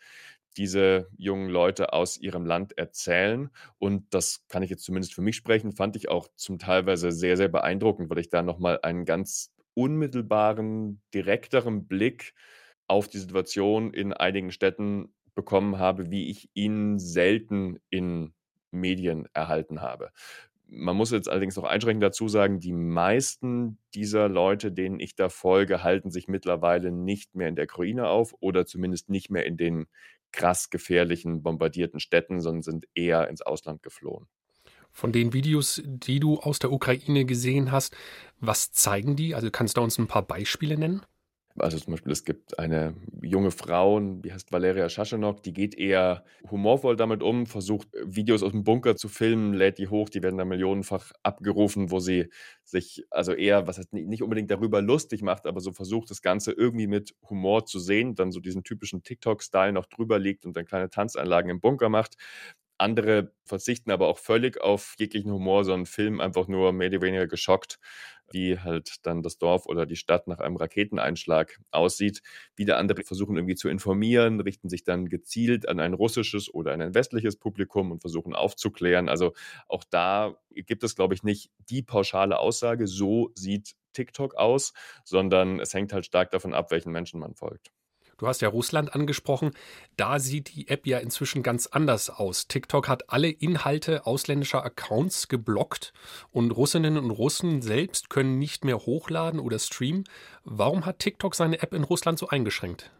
diese 0.57 1.09
jungen 1.17 1.49
Leute 1.49 1.93
aus 1.93 2.17
ihrem 2.17 2.45
Land 2.45 2.77
erzählen. 2.77 3.49
Und 3.77 4.13
das 4.13 4.45
kann 4.47 4.63
ich 4.63 4.69
jetzt 4.69 4.83
zumindest 4.83 5.13
für 5.13 5.21
mich 5.21 5.35
sprechen, 5.35 5.71
fand 5.71 5.95
ich 5.95 6.09
auch 6.09 6.27
zum 6.35 6.59
Teilweise 6.59 7.11
sehr, 7.11 7.37
sehr 7.37 7.49
beeindruckend, 7.49 8.09
weil 8.09 8.19
ich 8.19 8.29
da 8.29 8.41
nochmal 8.41 8.79
einen 8.83 9.05
ganz 9.05 9.53
unmittelbaren, 9.73 11.01
direkteren 11.13 11.87
Blick 11.87 12.33
auf 12.87 13.07
die 13.07 13.17
Situation 13.19 13.93
in 13.93 14.13
einigen 14.13 14.51
Städten 14.51 15.13
bekommen 15.33 15.79
habe, 15.79 16.11
wie 16.11 16.29
ich 16.29 16.49
ihn 16.53 16.97
selten 16.97 17.79
in 17.89 18.33
Medien 18.71 19.27
erhalten 19.33 19.81
habe. 19.81 20.11
Man 20.67 20.95
muss 20.95 21.11
jetzt 21.11 21.29
allerdings 21.29 21.55
noch 21.57 21.63
einschränkend 21.63 22.03
dazu 22.03 22.27
sagen, 22.27 22.59
die 22.59 22.73
meisten 22.73 23.77
dieser 23.93 24.27
Leute, 24.29 24.71
denen 24.71 24.99
ich 24.99 25.15
da 25.15 25.29
folge, 25.29 25.83
halten 25.83 26.09
sich 26.09 26.27
mittlerweile 26.27 26.91
nicht 26.91 27.35
mehr 27.35 27.49
in 27.49 27.55
der 27.55 27.65
Ukraine 27.65 28.07
auf 28.07 28.33
oder 28.39 28.65
zumindest 28.65 29.09
nicht 29.09 29.29
mehr 29.29 29.45
in 29.45 29.57
den 29.57 29.85
krass 30.35 30.69
gefährlichen, 30.69 31.41
bombardierten 31.41 31.99
Städten, 31.99 32.41
sondern 32.41 32.61
sind 32.61 32.85
eher 32.93 33.27
ins 33.29 33.41
Ausland 33.41 33.81
geflohen. 33.81 34.27
Von 34.91 35.11
den 35.11 35.33
Videos, 35.33 35.81
die 35.85 36.19
du 36.19 36.39
aus 36.39 36.59
der 36.59 36.71
Ukraine 36.71 37.25
gesehen 37.25 37.71
hast, 37.71 37.95
was 38.39 38.71
zeigen 38.71 39.15
die? 39.15 39.35
Also 39.35 39.51
kannst 39.51 39.77
du 39.77 39.81
uns 39.81 39.97
ein 39.97 40.07
paar 40.07 40.21
Beispiele 40.21 40.77
nennen? 40.77 41.05
Also 41.57 41.79
zum 41.79 41.91
Beispiel, 41.93 42.11
es 42.11 42.25
gibt 42.25 42.59
eine 42.59 42.95
junge 43.21 43.49
Frau, 43.49 43.97
die 44.01 44.33
heißt 44.33 44.51
Valeria 44.51 44.89
Schaschenok, 44.89 45.41
die 45.41 45.53
geht 45.53 45.73
eher 45.73 46.25
humorvoll 46.51 46.97
damit 46.97 47.23
um, 47.23 47.45
versucht 47.45 47.87
Videos 48.03 48.43
aus 48.43 48.51
dem 48.51 48.65
Bunker 48.65 48.97
zu 48.97 49.07
filmen, 49.07 49.53
lädt 49.53 49.77
die 49.77 49.87
hoch, 49.87 50.09
die 50.09 50.21
werden 50.21 50.37
dann 50.37 50.49
millionenfach 50.49 51.13
abgerufen, 51.23 51.91
wo 51.91 51.99
sie 52.01 52.27
sich 52.65 53.05
also 53.09 53.31
eher, 53.31 53.67
was 53.67 53.77
heißt 53.77 53.93
nicht 53.93 54.21
unbedingt 54.21 54.51
darüber 54.51 54.81
lustig 54.81 55.21
macht, 55.21 55.45
aber 55.47 55.61
so 55.61 55.71
versucht 55.71 56.09
das 56.09 56.21
Ganze 56.21 56.51
irgendwie 56.51 56.87
mit 56.87 57.15
Humor 57.29 57.65
zu 57.65 57.79
sehen, 57.79 58.15
dann 58.15 58.33
so 58.33 58.41
diesen 58.41 58.63
typischen 58.65 59.03
TikTok-Style 59.03 59.71
noch 59.71 59.85
drüber 59.85 60.19
legt 60.19 60.45
und 60.45 60.57
dann 60.57 60.65
kleine 60.65 60.89
Tanzeinlagen 60.89 61.49
im 61.49 61.61
Bunker 61.61 61.87
macht. 61.87 62.15
Andere 62.77 63.31
verzichten 63.45 63.91
aber 63.91 64.07
auch 64.07 64.17
völlig 64.17 64.59
auf 64.61 64.95
jeglichen 64.99 65.31
Humor, 65.31 65.63
sondern 65.65 65.85
filmen 65.85 66.21
einfach 66.21 66.47
nur 66.47 66.73
mehr 66.73 66.89
oder 66.89 67.01
weniger 67.01 67.27
geschockt, 67.27 67.79
wie 68.31 68.59
halt 68.59 69.05
dann 69.05 69.21
das 69.21 69.37
Dorf 69.37 69.65
oder 69.67 69.85
die 69.85 69.95
Stadt 69.95 70.27
nach 70.27 70.39
einem 70.39 70.55
Raketeneinschlag 70.57 71.59
aussieht. 71.71 72.21
Wieder 72.55 72.77
andere 72.77 73.03
versuchen 73.03 73.35
irgendwie 73.37 73.55
zu 73.55 73.69
informieren, 73.69 74.39
richten 74.41 74.69
sich 74.69 74.83
dann 74.83 75.07
gezielt 75.09 75.67
an 75.69 75.79
ein 75.79 75.93
russisches 75.93 76.53
oder 76.53 76.73
ein 76.73 76.93
westliches 76.95 77.37
Publikum 77.37 77.91
und 77.91 78.01
versuchen 78.01 78.33
aufzuklären. 78.35 79.09
Also 79.09 79.33
auch 79.67 79.83
da 79.89 80.35
gibt 80.51 80.83
es, 80.83 80.95
glaube 80.95 81.13
ich, 81.13 81.23
nicht 81.23 81.51
die 81.69 81.83
pauschale 81.83 82.39
Aussage, 82.39 82.87
so 82.87 83.31
sieht 83.35 83.75
TikTok 83.93 84.35
aus, 84.35 84.73
sondern 85.05 85.59
es 85.59 85.73
hängt 85.73 85.93
halt 85.93 86.05
stark 86.05 86.31
davon 86.31 86.53
ab, 86.53 86.71
welchen 86.71 86.91
Menschen 86.91 87.19
man 87.19 87.35
folgt. 87.35 87.71
Du 88.17 88.27
hast 88.27 88.41
ja 88.41 88.47
Russland 88.47 88.95
angesprochen. 88.95 89.51
Da 89.97 90.19
sieht 90.19 90.55
die 90.55 90.69
App 90.69 90.87
ja 90.87 90.99
inzwischen 90.99 91.43
ganz 91.43 91.67
anders 91.67 92.09
aus. 92.09 92.47
TikTok 92.47 92.87
hat 92.87 93.09
alle 93.09 93.29
Inhalte 93.29 94.05
ausländischer 94.05 94.63
Accounts 94.63 95.27
geblockt 95.27 95.91
und 96.31 96.51
Russinnen 96.51 96.97
und 96.97 97.11
Russen 97.11 97.61
selbst 97.61 98.09
können 98.09 98.39
nicht 98.39 98.63
mehr 98.63 98.77
hochladen 98.77 99.41
oder 99.41 99.59
streamen. 99.59 100.05
Warum 100.45 100.85
hat 100.85 100.99
TikTok 100.99 101.35
seine 101.35 101.61
App 101.61 101.73
in 101.73 101.83
Russland 101.83 102.17
so 102.17 102.29
eingeschränkt? 102.29 102.91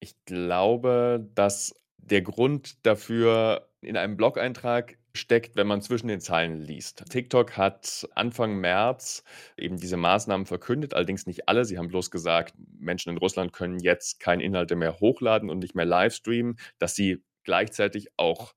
Ich 0.00 0.14
glaube, 0.26 1.26
dass 1.34 1.74
der 1.96 2.20
Grund 2.22 2.84
dafür 2.84 3.68
in 3.80 3.96
einem 3.96 4.16
Blog-Eintrag 4.16 4.97
steckt, 5.14 5.56
wenn 5.56 5.66
man 5.66 5.82
zwischen 5.82 6.08
den 6.08 6.20
Zeilen 6.20 6.60
liest. 6.60 7.04
TikTok 7.10 7.56
hat 7.56 8.08
Anfang 8.14 8.56
März 8.56 9.24
eben 9.56 9.78
diese 9.78 9.96
Maßnahmen 9.96 10.46
verkündet, 10.46 10.94
allerdings 10.94 11.26
nicht 11.26 11.48
alle. 11.48 11.64
Sie 11.64 11.78
haben 11.78 11.88
bloß 11.88 12.10
gesagt, 12.10 12.54
Menschen 12.78 13.10
in 13.10 13.18
Russland 13.18 13.52
können 13.52 13.78
jetzt 13.78 14.20
keine 14.20 14.42
Inhalte 14.42 14.76
mehr 14.76 15.00
hochladen 15.00 15.50
und 15.50 15.58
nicht 15.58 15.74
mehr 15.74 15.86
live 15.86 16.14
streamen, 16.14 16.58
dass 16.78 16.94
sie 16.94 17.22
gleichzeitig 17.44 18.08
auch 18.16 18.54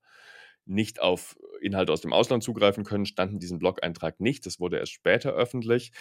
nicht 0.64 1.00
auf 1.00 1.36
Inhalte 1.60 1.92
aus 1.92 2.00
dem 2.00 2.12
Ausland 2.12 2.42
zugreifen 2.42 2.84
können, 2.84 3.06
stand 3.06 3.32
in 3.32 3.38
diesem 3.38 3.58
Blog-Eintrag 3.58 4.20
nicht. 4.20 4.46
Das 4.46 4.60
wurde 4.60 4.78
erst 4.78 4.92
später 4.92 5.32
öffentlich. 5.32 5.92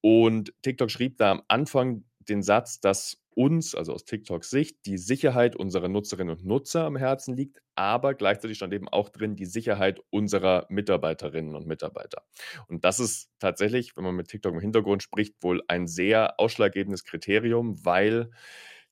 Und 0.00 0.52
TikTok 0.62 0.90
schrieb 0.90 1.16
da 1.16 1.30
am 1.30 1.42
Anfang 1.48 2.04
den 2.28 2.42
Satz, 2.42 2.80
dass 2.80 3.19
uns, 3.34 3.74
also 3.74 3.92
aus 3.92 4.04
TikToks 4.04 4.50
Sicht, 4.50 4.86
die 4.86 4.98
Sicherheit 4.98 5.56
unserer 5.56 5.88
Nutzerinnen 5.88 6.36
und 6.36 6.44
Nutzer 6.44 6.84
am 6.84 6.96
Herzen 6.96 7.36
liegt, 7.36 7.60
aber 7.74 8.14
gleichzeitig 8.14 8.56
stand 8.56 8.74
eben 8.74 8.88
auch 8.88 9.08
drin 9.08 9.36
die 9.36 9.46
Sicherheit 9.46 10.00
unserer 10.10 10.66
Mitarbeiterinnen 10.68 11.54
und 11.54 11.66
Mitarbeiter. 11.66 12.22
Und 12.68 12.84
das 12.84 13.00
ist 13.00 13.30
tatsächlich, 13.38 13.96
wenn 13.96 14.04
man 14.04 14.16
mit 14.16 14.28
TikTok 14.28 14.54
im 14.54 14.60
Hintergrund 14.60 15.02
spricht, 15.02 15.34
wohl 15.42 15.62
ein 15.68 15.86
sehr 15.86 16.38
ausschlaggebendes 16.38 17.04
Kriterium, 17.04 17.84
weil 17.84 18.30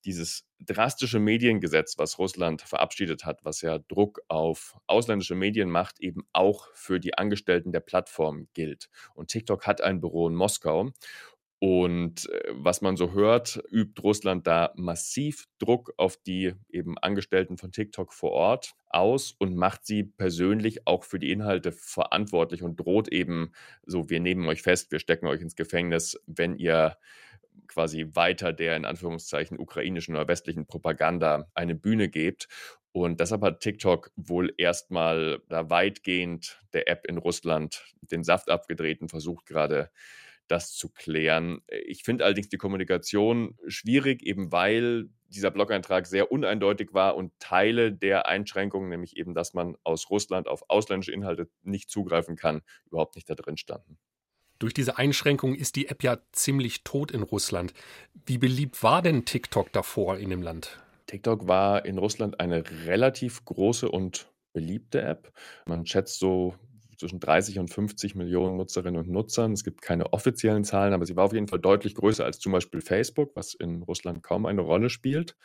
dieses 0.04 0.47
drastische 0.61 1.18
Mediengesetz, 1.18 1.99
was 1.99 2.18
Russland 2.18 2.62
verabschiedet 2.62 3.25
hat, 3.25 3.45
was 3.45 3.61
ja 3.61 3.78
Druck 3.78 4.21
auf 4.28 4.76
ausländische 4.87 5.35
Medien 5.35 5.71
macht, 5.71 6.00
eben 6.00 6.23
auch 6.33 6.68
für 6.75 7.00
die 7.00 7.16
Angestellten 7.16 7.73
der 7.73 7.80
Plattform 7.80 8.49
gilt. 8.54 8.88
Und 9.14 9.28
TikTok 9.28 9.66
hat 9.66 9.80
ein 9.80 10.00
Büro 10.00 10.28
in 10.28 10.35
Moskau. 10.35 10.90
Und 11.61 12.31
äh, 12.31 12.53
was 12.53 12.83
man 12.83 12.97
so 12.97 13.12
hört, 13.12 13.61
übt 13.71 14.00
Russland 14.03 14.47
da 14.47 14.73
massiv 14.77 15.47
Druck 15.59 15.93
auf 15.97 16.17
die 16.17 16.55
eben 16.71 16.97
Angestellten 16.99 17.59
von 17.59 17.73
TikTok 17.73 18.12
vor 18.12 18.31
Ort 18.31 18.75
aus 18.88 19.35
und 19.38 19.57
macht 19.57 19.85
sie 19.85 20.05
persönlich 20.05 20.87
auch 20.87 21.03
für 21.03 21.19
die 21.19 21.33
Inhalte 21.33 21.73
verantwortlich 21.73 22.62
und 22.62 22.77
droht 22.79 23.09
eben 23.09 23.53
so, 23.85 24.09
wir 24.09 24.21
nehmen 24.21 24.47
euch 24.47 24.62
fest, 24.62 24.93
wir 24.93 25.00
stecken 25.00 25.27
euch 25.27 25.41
ins 25.41 25.57
Gefängnis, 25.57 26.21
wenn 26.27 26.57
ihr 26.57 26.97
quasi 27.67 28.07
weiter 28.15 28.53
der 28.53 28.77
in 28.77 28.85
Anführungszeichen 28.85 29.59
ukrainischen 29.59 30.15
oder 30.15 30.29
westlichen 30.29 30.67
Propaganda 30.67 31.49
eine 31.55 31.75
Bühne 31.75 32.09
gebt. 32.09 32.49
Und 32.93 33.21
deshalb 33.21 33.43
hat 33.43 33.61
TikTok 33.61 34.11
wohl 34.17 34.55
erstmal 34.57 35.41
da 35.49 35.69
weitgehend 35.71 36.61
der 36.73 36.88
App 36.88 37.05
in 37.07 37.19
Russland 37.19 37.85
den 38.00 38.23
Saft 38.23 38.49
abgedreht 38.49 39.00
und 39.03 39.11
versucht 39.11 39.47
gerade 39.47 39.91
das 40.49 40.73
zu 40.73 40.88
klären. 40.88 41.61
Ich 41.87 42.02
finde 42.02 42.25
allerdings 42.25 42.49
die 42.49 42.57
Kommunikation 42.57 43.57
schwierig, 43.67 44.23
eben 44.23 44.50
weil 44.52 45.09
dieser 45.28 45.50
Blog-Eintrag 45.50 46.07
sehr 46.07 46.33
uneindeutig 46.33 46.95
war 46.95 47.17
und 47.17 47.33
Teile 47.38 47.93
der 47.93 48.26
Einschränkungen, 48.26 48.88
nämlich 48.88 49.17
eben, 49.17 49.35
dass 49.35 49.55
man 49.55 49.76
aus 49.85 50.11
Russland 50.11 50.49
auf 50.49 50.64
ausländische 50.69 51.12
Inhalte 51.12 51.50
nicht 51.62 51.90
zugreifen 51.90 52.37
kann, 52.37 52.62
überhaupt 52.87 53.14
nicht 53.14 53.28
da 53.28 53.35
drin 53.35 53.57
standen. 53.57 53.99
Durch 54.59 54.75
diese 54.75 54.99
Einschränkung 54.99 55.55
ist 55.55 55.76
die 55.76 55.87
App 55.88 56.02
ja 56.02 56.19
ziemlich 56.33 56.83
tot 56.83 57.12
in 57.12 57.23
Russland. 57.23 57.75
Wie 58.26 58.38
beliebt 58.38 58.83
war 58.83 59.02
denn 59.02 59.25
TikTok 59.25 59.73
davor 59.73 60.19
in 60.19 60.31
dem 60.31 60.43
Land? 60.43 60.83
TikTok 61.07 61.47
war 61.47 61.85
in 61.85 61.97
Russland 61.99 62.40
eine 62.40 62.64
relativ 62.87 63.45
große 63.45 63.88
und 63.88 64.33
beliebte 64.52 65.00
App. 65.00 65.33
Man 65.67 65.87
schätzt 65.87 66.19
so 66.19 66.57
zwischen 66.99 67.21
30 67.21 67.59
und 67.59 67.69
50 67.69 68.14
Millionen 68.14 68.57
Nutzerinnen 68.57 69.00
und 69.00 69.09
Nutzern. 69.09 69.52
Es 69.52 69.64
gibt 69.64 69.83
keine 69.83 70.12
offiziellen 70.12 70.64
Zahlen, 70.64 70.93
aber 70.93 71.07
sie 71.07 71.17
war 71.17 71.25
auf 71.25 71.33
jeden 71.33 71.49
Fall 71.49 71.61
deutlich 71.61 71.95
größer 71.95 72.25
als 72.25 72.38
zum 72.38 72.52
Beispiel 72.52 72.81
Facebook, 72.81 73.35
was 73.35 73.55
in 73.55 73.83
Russland 73.83 74.23
kaum 74.23 74.47
eine 74.47 74.62
Rolle 74.62 74.90
spielt. 74.90 75.37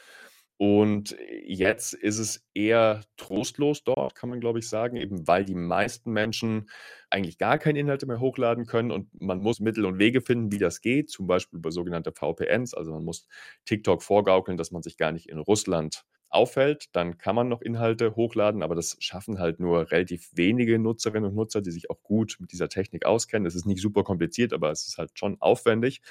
Und 0.57 1.15
jetzt 1.45 1.93
ist 1.93 2.19
es 2.19 2.45
eher 2.53 3.01
trostlos 3.17 3.83
dort, 3.83 4.15
kann 4.15 4.29
man 4.29 4.39
glaube 4.39 4.59
ich 4.59 4.69
sagen, 4.69 4.97
eben 4.97 5.27
weil 5.27 5.45
die 5.45 5.55
meisten 5.55 6.11
Menschen 6.11 6.69
eigentlich 7.09 7.37
gar 7.37 7.57
keine 7.57 7.79
Inhalte 7.79 8.05
mehr 8.05 8.19
hochladen 8.19 8.65
können 8.65 8.91
und 8.91 9.09
man 9.19 9.39
muss 9.39 9.59
Mittel 9.59 9.85
und 9.85 9.97
Wege 9.99 10.21
finden, 10.21 10.51
wie 10.51 10.59
das 10.59 10.81
geht, 10.81 11.09
zum 11.09 11.25
Beispiel 11.27 11.57
über 11.57 11.71
sogenannte 11.71 12.11
VPNs. 12.11 12.75
Also 12.75 12.93
man 12.93 13.03
muss 13.03 13.27
TikTok 13.65 14.03
vorgaukeln, 14.03 14.57
dass 14.57 14.71
man 14.71 14.83
sich 14.83 14.97
gar 14.97 15.11
nicht 15.11 15.27
in 15.27 15.39
Russland 15.39 16.05
auffällt, 16.33 16.87
dann 16.95 17.17
kann 17.17 17.35
man 17.35 17.49
noch 17.49 17.61
Inhalte 17.61 18.15
hochladen, 18.15 18.63
aber 18.63 18.75
das 18.75 18.97
schaffen 18.99 19.39
halt 19.39 19.59
nur 19.59 19.91
relativ 19.91 20.29
wenige 20.33 20.79
Nutzerinnen 20.79 21.29
und 21.29 21.35
Nutzer, 21.35 21.61
die 21.61 21.71
sich 21.71 21.89
auch 21.89 22.01
gut 22.03 22.37
mit 22.39 22.51
dieser 22.51 22.69
Technik 22.69 23.05
auskennen. 23.05 23.45
Es 23.45 23.55
ist 23.55 23.65
nicht 23.65 23.81
super 23.81 24.03
kompliziert, 24.03 24.53
aber 24.53 24.71
es 24.71 24.87
ist 24.87 24.97
halt 24.97 25.11
schon 25.17 25.37
aufwendig. 25.41 26.01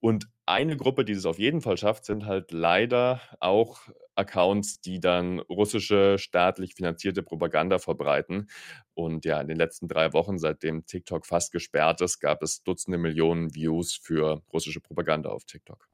Und 0.00 0.28
eine 0.46 0.76
Gruppe, 0.76 1.04
die 1.04 1.12
es 1.12 1.26
auf 1.26 1.38
jeden 1.38 1.60
Fall 1.60 1.76
schafft, 1.76 2.04
sind 2.04 2.26
halt 2.26 2.52
leider 2.52 3.20
auch 3.40 3.80
Accounts, 4.14 4.80
die 4.80 5.00
dann 5.00 5.40
russische 5.40 6.18
staatlich 6.18 6.74
finanzierte 6.74 7.22
Propaganda 7.22 7.78
verbreiten. 7.78 8.48
Und 8.94 9.24
ja, 9.24 9.40
in 9.40 9.48
den 9.48 9.56
letzten 9.58 9.88
drei 9.88 10.12
Wochen, 10.12 10.38
seitdem 10.38 10.86
TikTok 10.86 11.26
fast 11.26 11.52
gesperrt 11.52 12.00
ist, 12.00 12.20
gab 12.20 12.42
es 12.42 12.62
Dutzende 12.62 12.98
Millionen 12.98 13.54
Views 13.54 13.94
für 13.94 14.42
russische 14.52 14.80
Propaganda 14.80 15.30
auf 15.30 15.44
TikTok. 15.44 15.88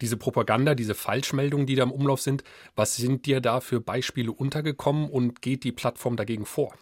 Diese 0.00 0.16
Propaganda, 0.16 0.74
diese 0.74 0.94
Falschmeldungen, 0.94 1.66
die 1.66 1.74
da 1.74 1.82
im 1.82 1.92
Umlauf 1.92 2.20
sind, 2.20 2.44
was 2.74 2.96
sind 2.96 3.26
dir 3.26 3.40
da 3.40 3.60
für 3.60 3.80
Beispiele 3.80 4.32
untergekommen 4.32 5.08
und 5.10 5.42
geht 5.42 5.64
die 5.64 5.72
Plattform 5.72 6.16
dagegen 6.16 6.46
vor? 6.46 6.74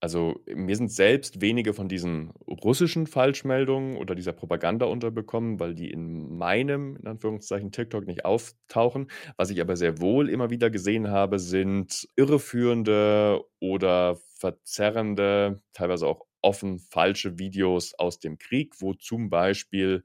Also 0.00 0.40
mir 0.52 0.74
sind 0.76 0.90
selbst 0.90 1.40
wenige 1.40 1.74
von 1.74 1.88
diesen 1.88 2.32
russischen 2.48 3.06
Falschmeldungen 3.06 3.96
oder 3.96 4.16
dieser 4.16 4.32
Propaganda 4.32 4.86
unterbekommen, 4.86 5.60
weil 5.60 5.74
die 5.76 5.92
in 5.92 6.36
meinem, 6.36 6.96
in 6.96 7.06
Anführungszeichen, 7.06 7.70
TikTok 7.70 8.08
nicht 8.08 8.24
auftauchen. 8.24 9.08
Was 9.36 9.50
ich 9.50 9.60
aber 9.60 9.76
sehr 9.76 10.00
wohl 10.00 10.28
immer 10.28 10.50
wieder 10.50 10.70
gesehen 10.70 11.08
habe, 11.10 11.38
sind 11.38 12.08
irreführende 12.16 13.44
oder 13.60 14.16
verzerrende, 14.38 15.62
teilweise 15.72 16.08
auch 16.08 16.26
offen 16.40 16.80
falsche 16.80 17.38
Videos 17.38 17.94
aus 17.94 18.18
dem 18.18 18.38
Krieg, 18.38 18.74
wo 18.80 18.94
zum 18.94 19.30
Beispiel 19.30 20.02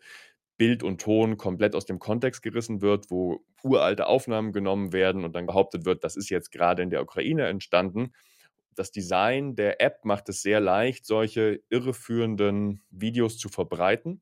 Bild 0.58 0.84
und 0.84 1.02
Ton 1.02 1.38
komplett 1.38 1.76
aus 1.76 1.86
dem 1.86 2.00
Kontext 2.00 2.42
gerissen 2.42 2.82
wird, 2.82 3.10
wo 3.10 3.44
uralte 3.64 4.08
Aufnahmen 4.08 4.54
genommen 4.54 4.94
werden 4.94 5.24
und 5.24 5.36
dann 5.36 5.46
behauptet 5.46 5.86
wird, 5.86 6.04
das 6.04 6.16
ist 6.16 6.30
jetzt 6.30 6.52
gerade 6.52 6.82
in 6.82 6.90
der 6.90 7.02
Ukraine 7.02 7.48
entstanden. 7.48 8.14
Das 8.78 8.92
Design 8.92 9.56
der 9.56 9.82
App 9.82 10.06
macht 10.06 10.30
es 10.30 10.44
sehr 10.44 10.60
leicht, 10.60 11.04
solche 11.08 11.62
irreführenden 11.70 12.84
Videos 12.92 13.40
zu 13.40 13.50
verbreiten. 13.50 14.22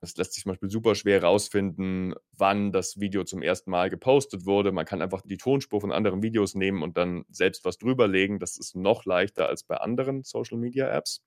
Es 0.00 0.16
lässt 0.16 0.34
sich 0.34 0.44
zum 0.44 0.52
Beispiel 0.52 0.70
super 0.70 0.94
schwer 0.94 1.20
herausfinden, 1.20 2.14
wann 2.30 2.70
das 2.70 3.00
Video 3.00 3.24
zum 3.24 3.42
ersten 3.42 3.72
Mal 3.72 3.90
gepostet 3.90 4.46
wurde. 4.46 4.70
Man 4.70 4.84
kann 4.86 5.02
einfach 5.02 5.22
die 5.22 5.38
Tonspur 5.38 5.80
von 5.80 5.90
anderen 5.90 6.22
Videos 6.22 6.54
nehmen 6.54 6.84
und 6.84 6.96
dann 6.96 7.24
selbst 7.30 7.64
was 7.64 7.78
drüberlegen. 7.78 8.38
Das 8.38 8.58
ist 8.58 8.76
noch 8.76 9.04
leichter 9.06 9.48
als 9.48 9.64
bei 9.64 9.76
anderen 9.76 10.22
Social-Media-Apps. 10.22 11.24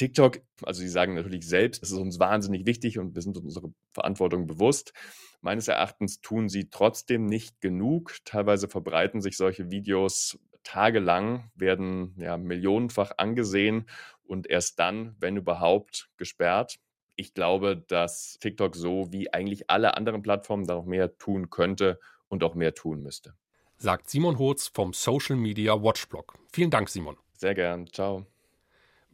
TikTok, 0.00 0.40
also 0.62 0.80
sie 0.80 0.88
sagen 0.88 1.12
natürlich 1.12 1.46
selbst, 1.46 1.82
es 1.82 1.90
ist 1.90 1.98
uns 1.98 2.18
wahnsinnig 2.18 2.64
wichtig 2.64 2.98
und 2.98 3.14
wir 3.14 3.20
sind 3.20 3.36
uns 3.36 3.44
unserer 3.44 3.70
Verantwortung 3.92 4.46
bewusst. 4.46 4.94
Meines 5.42 5.68
Erachtens 5.68 6.22
tun 6.22 6.48
sie 6.48 6.70
trotzdem 6.70 7.26
nicht 7.26 7.60
genug. 7.60 8.16
Teilweise 8.24 8.66
verbreiten 8.66 9.20
sich 9.20 9.36
solche 9.36 9.70
Videos 9.70 10.38
tagelang, 10.62 11.50
werden 11.54 12.14
ja 12.16 12.38
millionenfach 12.38 13.12
angesehen 13.18 13.84
und 14.22 14.46
erst 14.46 14.78
dann, 14.78 15.16
wenn 15.20 15.36
überhaupt, 15.36 16.08
gesperrt. 16.16 16.78
Ich 17.16 17.34
glaube, 17.34 17.76
dass 17.76 18.38
TikTok 18.40 18.76
so 18.76 19.12
wie 19.12 19.30
eigentlich 19.34 19.68
alle 19.68 19.98
anderen 19.98 20.22
Plattformen 20.22 20.66
da 20.66 20.76
noch 20.76 20.86
mehr 20.86 21.18
tun 21.18 21.50
könnte 21.50 22.00
und 22.28 22.42
auch 22.42 22.54
mehr 22.54 22.72
tun 22.72 23.02
müsste. 23.02 23.34
Sagt 23.76 24.08
Simon 24.08 24.38
Hurz 24.38 24.68
vom 24.68 24.94
Social 24.94 25.36
Media 25.36 25.82
Watchblog. 25.82 26.38
Vielen 26.50 26.70
Dank, 26.70 26.88
Simon. 26.88 27.18
Sehr 27.34 27.54
gern. 27.54 27.86
Ciao. 27.86 28.24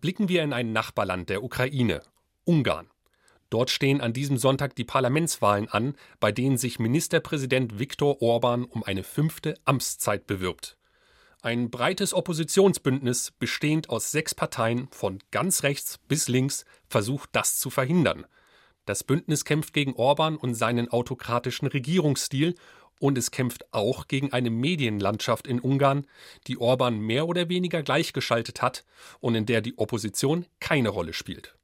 Blicken 0.06 0.28
wir 0.28 0.44
in 0.44 0.52
ein 0.52 0.72
Nachbarland 0.72 1.30
der 1.30 1.42
Ukraine, 1.42 2.00
Ungarn. 2.44 2.88
Dort 3.50 3.70
stehen 3.70 4.00
an 4.00 4.12
diesem 4.12 4.38
Sonntag 4.38 4.76
die 4.76 4.84
Parlamentswahlen 4.84 5.68
an, 5.68 5.96
bei 6.20 6.30
denen 6.30 6.58
sich 6.58 6.78
Ministerpräsident 6.78 7.80
Viktor 7.80 8.22
Orban 8.22 8.66
um 8.66 8.84
eine 8.84 9.02
fünfte 9.02 9.54
Amtszeit 9.64 10.28
bewirbt. 10.28 10.78
Ein 11.42 11.72
breites 11.72 12.14
Oppositionsbündnis, 12.14 13.32
bestehend 13.32 13.90
aus 13.90 14.12
sechs 14.12 14.32
Parteien 14.32 14.86
von 14.92 15.18
ganz 15.32 15.64
rechts 15.64 15.98
bis 15.98 16.28
links, 16.28 16.66
versucht 16.86 17.30
das 17.32 17.58
zu 17.58 17.68
verhindern. 17.68 18.26
Das 18.84 19.02
Bündnis 19.02 19.44
kämpft 19.44 19.74
gegen 19.74 19.94
Orban 19.94 20.36
und 20.36 20.54
seinen 20.54 20.88
autokratischen 20.88 21.66
Regierungsstil 21.66 22.54
und 22.98 23.18
es 23.18 23.30
kämpft 23.30 23.72
auch 23.72 24.08
gegen 24.08 24.32
eine 24.32 24.50
Medienlandschaft 24.50 25.46
in 25.46 25.60
Ungarn, 25.60 26.06
die 26.46 26.58
Orban 26.58 26.98
mehr 26.98 27.28
oder 27.28 27.48
weniger 27.48 27.82
gleichgeschaltet 27.82 28.62
hat 28.62 28.84
und 29.20 29.34
in 29.34 29.46
der 29.46 29.60
die 29.60 29.78
Opposition 29.78 30.46
keine 30.60 30.88
Rolle 30.88 31.12
spielt. 31.12 31.54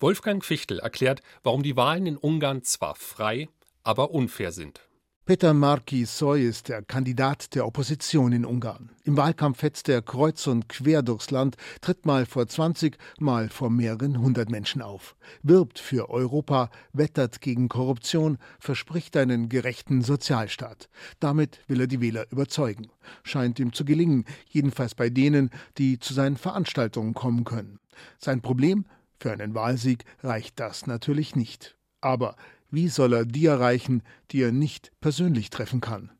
Wolfgang 0.00 0.44
Fichtel 0.44 0.80
erklärt, 0.80 1.22
warum 1.42 1.62
die 1.62 1.76
Wahlen 1.76 2.06
in 2.06 2.16
Ungarn 2.16 2.64
zwar 2.64 2.96
frei, 2.96 3.48
aber 3.84 4.10
unfair 4.10 4.52
sind. 4.52 4.80
Peter 5.24 5.54
Marki 5.54 6.04
Soy 6.04 6.44
ist 6.44 6.68
der 6.68 6.82
Kandidat 6.82 7.54
der 7.54 7.64
Opposition 7.64 8.32
in 8.32 8.44
Ungarn. 8.44 8.90
Im 9.04 9.16
Wahlkampf 9.16 9.62
hetzt 9.62 9.88
er 9.88 10.02
kreuz 10.02 10.48
und 10.48 10.68
quer 10.68 11.00
durchs 11.02 11.30
Land, 11.30 11.54
tritt 11.80 12.06
mal 12.06 12.26
vor 12.26 12.48
20, 12.48 12.98
mal 13.20 13.48
vor 13.48 13.70
mehreren 13.70 14.18
hundert 14.18 14.50
Menschen 14.50 14.82
auf, 14.82 15.14
wirbt 15.44 15.78
für 15.78 16.10
Europa, 16.10 16.70
wettert 16.92 17.40
gegen 17.40 17.68
Korruption, 17.68 18.36
verspricht 18.58 19.16
einen 19.16 19.48
gerechten 19.48 20.02
Sozialstaat. 20.02 20.88
Damit 21.20 21.60
will 21.68 21.82
er 21.82 21.86
die 21.86 22.00
Wähler 22.00 22.26
überzeugen. 22.32 22.90
Scheint 23.22 23.60
ihm 23.60 23.72
zu 23.72 23.84
gelingen, 23.84 24.24
jedenfalls 24.48 24.96
bei 24.96 25.08
denen, 25.08 25.50
die 25.78 26.00
zu 26.00 26.14
seinen 26.14 26.36
Veranstaltungen 26.36 27.14
kommen 27.14 27.44
können. 27.44 27.78
Sein 28.18 28.40
Problem? 28.40 28.86
Für 29.20 29.30
einen 29.30 29.54
Wahlsieg 29.54 30.04
reicht 30.24 30.58
das 30.58 30.88
natürlich 30.88 31.36
nicht. 31.36 31.76
Aber 32.00 32.34
wie 32.72 32.88
soll 32.88 33.12
er 33.12 33.26
die 33.26 33.46
erreichen, 33.46 34.02
die 34.30 34.42
er 34.42 34.50
nicht 34.50 34.92
persönlich 35.00 35.50
treffen 35.50 35.80
kann? 35.80 36.10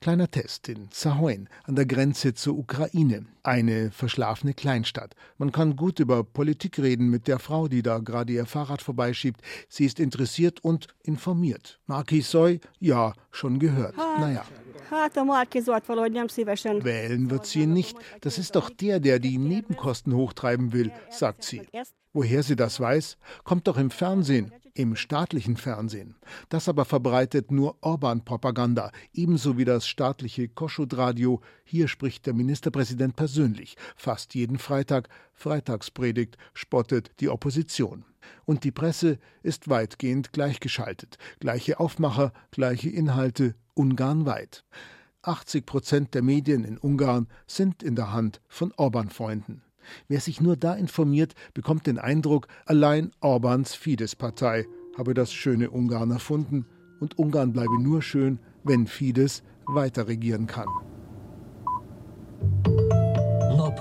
Kleiner 0.00 0.30
Test 0.30 0.70
in 0.70 0.88
Sahoin 0.90 1.46
an 1.64 1.76
der 1.76 1.84
Grenze 1.84 2.32
zur 2.32 2.56
Ukraine, 2.56 3.26
eine 3.42 3.90
verschlafene 3.90 4.54
Kleinstadt. 4.54 5.14
Man 5.36 5.52
kann 5.52 5.76
gut 5.76 6.00
über 6.00 6.24
Politik 6.24 6.78
reden 6.78 7.10
mit 7.10 7.28
der 7.28 7.38
Frau, 7.38 7.68
die 7.68 7.82
da 7.82 7.98
gerade 7.98 8.32
ihr 8.32 8.46
Fahrrad 8.46 8.80
vorbeischiebt. 8.80 9.42
Sie 9.68 9.84
ist 9.84 10.00
interessiert 10.00 10.64
und 10.64 10.88
informiert. 11.02 11.80
Marki 11.86 12.22
Soy, 12.22 12.60
ja, 12.78 13.12
schon 13.30 13.58
gehört. 13.58 13.96
Naja. 13.96 14.44
Wählen 16.84 17.30
wird 17.30 17.46
sie 17.46 17.66
nicht. 17.66 17.96
Das 18.22 18.38
ist 18.38 18.56
doch 18.56 18.70
der, 18.70 18.98
der 18.98 19.20
die 19.20 19.38
Nebenkosten 19.38 20.14
hochtreiben 20.14 20.72
will, 20.72 20.90
sagt 21.10 21.44
sie. 21.44 21.62
Woher 22.12 22.42
sie 22.42 22.56
das 22.56 22.80
weiß, 22.80 23.16
kommt 23.44 23.68
doch 23.68 23.78
im 23.78 23.90
Fernsehen, 23.90 24.52
im 24.74 24.96
staatlichen 24.96 25.56
Fernsehen. 25.56 26.16
Das 26.48 26.68
aber 26.68 26.84
verbreitet 26.84 27.52
nur 27.52 27.76
Orban-Propaganda, 27.82 28.90
ebenso 29.12 29.58
wie 29.58 29.64
das 29.64 29.86
staatliche 29.86 30.48
Koschut-Radio. 30.48 31.40
Hier 31.70 31.86
spricht 31.86 32.26
der 32.26 32.34
Ministerpräsident 32.34 33.14
persönlich, 33.14 33.76
fast 33.94 34.34
jeden 34.34 34.58
Freitag, 34.58 35.08
Freitagspredigt, 35.34 36.36
spottet 36.52 37.12
die 37.20 37.28
Opposition. 37.28 38.04
Und 38.44 38.64
die 38.64 38.72
Presse 38.72 39.20
ist 39.44 39.70
weitgehend 39.70 40.32
gleichgeschaltet. 40.32 41.16
Gleiche 41.38 41.78
Aufmacher, 41.78 42.32
gleiche 42.50 42.90
Inhalte, 42.90 43.54
ungarnweit. 43.74 44.64
80 45.22 45.64
Prozent 45.64 46.14
der 46.14 46.22
Medien 46.22 46.64
in 46.64 46.76
Ungarn 46.76 47.28
sind 47.46 47.84
in 47.84 47.94
der 47.94 48.12
Hand 48.12 48.40
von 48.48 48.72
Orban-Freunden. 48.76 49.62
Wer 50.08 50.18
sich 50.18 50.40
nur 50.40 50.56
da 50.56 50.74
informiert, 50.74 51.34
bekommt 51.54 51.86
den 51.86 51.98
Eindruck, 51.98 52.48
allein 52.66 53.12
Orbans 53.20 53.76
Fidesz-Partei 53.76 54.66
habe 54.98 55.14
das 55.14 55.32
schöne 55.32 55.70
Ungarn 55.70 56.10
erfunden 56.10 56.66
und 56.98 57.16
Ungarn 57.16 57.52
bleibe 57.52 57.80
nur 57.80 58.02
schön, 58.02 58.40
wenn 58.64 58.88
Fidesz 58.88 59.44
weiter 59.66 60.08
regieren 60.08 60.48
kann. 60.48 60.66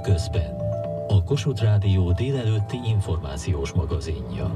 Napközben. 0.10 0.56
A 1.08 1.24
Kossuth 1.24 1.62
Rádió 1.62 2.12
délelőtti 2.12 2.78
információs 2.86 3.72
magazinja. 3.72 4.56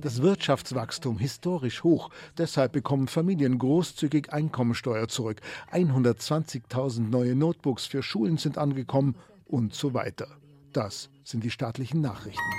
Das 0.00 0.18
Wirtschaftswachstum 0.18 1.18
historisch 1.18 1.80
hoch. 1.80 2.08
Deshalb 2.36 2.72
bekommen 2.72 3.06
Familien 3.06 3.58
großzügig 3.58 4.32
Einkommensteuer 4.32 5.08
zurück. 5.08 5.40
120.000 5.72 7.08
neue 7.08 7.34
Notebooks 7.34 7.86
für 7.86 8.02
Schulen 8.02 8.36
sind 8.36 8.58
angekommen 8.58 9.14
und 9.44 9.74
so 9.74 9.94
weiter. 9.94 10.26
Das 10.72 11.08
sind 11.24 11.44
die 11.44 11.50
staatlichen 11.50 12.00
Nachrichten. 12.00 12.52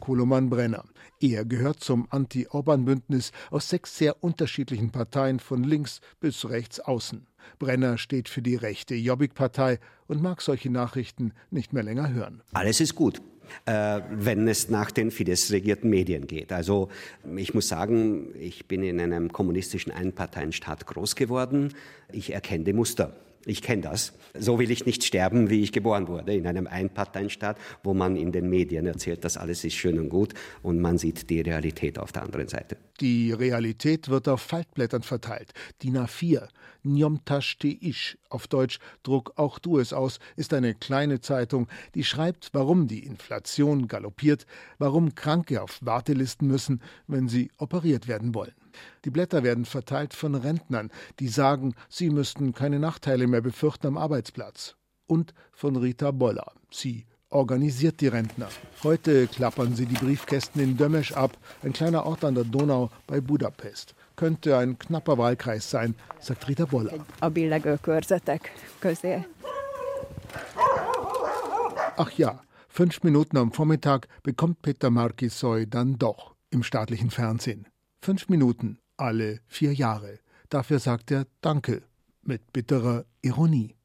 Koloman 0.00 0.50
Brenner. 0.50 0.84
Er 1.20 1.44
gehört 1.44 1.80
zum 1.80 2.06
Anti-Orban-Bündnis 2.10 3.32
aus 3.50 3.68
sechs 3.68 3.96
sehr 3.96 4.22
unterschiedlichen 4.22 4.90
Parteien 4.90 5.40
von 5.40 5.64
links 5.64 6.00
bis 6.20 6.48
rechts 6.48 6.80
außen. 6.80 7.26
Brenner 7.58 7.98
steht 7.98 8.28
für 8.28 8.42
die 8.42 8.56
rechte 8.56 8.94
Jobbik-Partei 8.94 9.78
und 10.06 10.22
mag 10.22 10.40
solche 10.40 10.70
Nachrichten 10.70 11.32
nicht 11.50 11.72
mehr 11.72 11.82
länger 11.82 12.12
hören. 12.12 12.42
Alles 12.52 12.80
ist 12.80 12.94
gut 12.94 13.20
äh, 13.66 14.00
wenn 14.10 14.48
es 14.48 14.68
nach 14.68 14.90
den 14.90 15.10
Fidesz-regierten 15.10 15.88
Medien 15.88 16.26
geht. 16.26 16.52
Also 16.52 16.88
ich 17.36 17.54
muss 17.54 17.68
sagen, 17.68 18.34
ich 18.38 18.66
bin 18.66 18.82
in 18.82 19.00
einem 19.00 19.32
kommunistischen 19.32 19.92
Einparteienstaat 19.92 20.86
groß 20.86 21.14
geworden. 21.16 21.74
Ich 22.12 22.32
erkenne 22.32 22.64
die 22.64 22.72
Muster. 22.72 23.14
Ich 23.46 23.62
kenne 23.62 23.82
das. 23.82 24.12
So 24.38 24.58
will 24.58 24.70
ich 24.70 24.86
nicht 24.86 25.04
sterben, 25.04 25.50
wie 25.50 25.62
ich 25.62 25.72
geboren 25.72 26.08
wurde, 26.08 26.34
in 26.34 26.46
einem 26.46 26.66
Einparteienstaat, 26.66 27.58
wo 27.82 27.94
man 27.94 28.16
in 28.16 28.32
den 28.32 28.48
Medien 28.48 28.86
erzählt, 28.86 29.24
dass 29.24 29.36
alles 29.36 29.64
ist 29.64 29.74
schön 29.74 29.98
und 29.98 30.08
gut 30.08 30.34
und 30.62 30.80
man 30.80 30.98
sieht 30.98 31.28
die 31.30 31.40
Realität 31.40 31.98
auf 31.98 32.12
der 32.12 32.22
anderen 32.22 32.48
Seite. 32.48 32.76
Die 33.00 33.32
Realität 33.32 34.08
wird 34.08 34.28
auf 34.28 34.40
Faltblättern 34.40 35.02
verteilt. 35.02 35.52
DIN 35.82 35.98
A4. 35.98 36.48
Njomtash 36.84 37.56
Ish, 37.62 38.18
auf 38.28 38.46
Deutsch 38.46 38.78
Druck 39.02 39.32
auch 39.36 39.58
du 39.58 39.78
es 39.78 39.94
aus, 39.94 40.18
ist 40.36 40.52
eine 40.52 40.74
kleine 40.74 41.20
Zeitung, 41.20 41.66
die 41.94 42.04
schreibt, 42.04 42.50
warum 42.52 42.88
die 42.88 43.06
Inflation 43.06 43.88
galoppiert, 43.88 44.46
warum 44.78 45.14
Kranke 45.14 45.62
auf 45.62 45.78
Wartelisten 45.80 46.46
müssen, 46.46 46.82
wenn 47.06 47.28
sie 47.28 47.50
operiert 47.56 48.06
werden 48.06 48.34
wollen. 48.34 48.52
Die 49.04 49.10
Blätter 49.10 49.42
werden 49.42 49.64
verteilt 49.64 50.14
von 50.14 50.34
Rentnern, 50.34 50.90
die 51.20 51.28
sagen, 51.28 51.74
sie 51.88 52.10
müssten 52.10 52.54
keine 52.54 52.78
Nachteile 52.78 53.26
mehr 53.26 53.40
befürchten 53.40 53.86
am 53.86 53.98
Arbeitsplatz. 53.98 54.76
Und 55.06 55.34
von 55.52 55.76
Rita 55.76 56.10
Boller. 56.10 56.52
Sie 56.70 57.06
organisiert 57.28 58.00
die 58.00 58.08
Rentner. 58.08 58.48
Heute 58.82 59.26
klappern 59.26 59.74
sie 59.74 59.86
die 59.86 59.96
Briefkästen 59.96 60.62
in 60.62 60.76
Dömesch 60.76 61.12
ab, 61.12 61.36
ein 61.62 61.72
kleiner 61.72 62.06
Ort 62.06 62.24
an 62.24 62.34
der 62.34 62.44
Donau 62.44 62.90
bei 63.06 63.20
Budapest 63.20 63.94
könnte 64.16 64.56
ein 64.56 64.78
knapper 64.78 65.18
Wahlkreis 65.18 65.70
sein, 65.70 65.94
sagt 66.20 66.48
Rita 66.48 66.66
Boller. 66.66 67.04
Ach 71.96 72.10
ja, 72.12 72.40
fünf 72.68 73.02
Minuten 73.02 73.36
am 73.36 73.52
Vormittag 73.52 74.08
bekommt 74.22 74.62
Peter 74.62 74.90
Markisoy 74.90 75.66
dann 75.66 75.98
doch 75.98 76.34
im 76.50 76.62
staatlichen 76.62 77.10
Fernsehen. 77.10 77.66
Fünf 78.04 78.28
Minuten 78.28 78.76
alle 78.98 79.40
vier 79.46 79.72
Jahre. 79.72 80.18
Dafür 80.50 80.78
sagt 80.78 81.10
er 81.10 81.24
Danke 81.40 81.80
mit 82.22 82.52
bitterer 82.52 83.06
Ironie. 83.22 83.76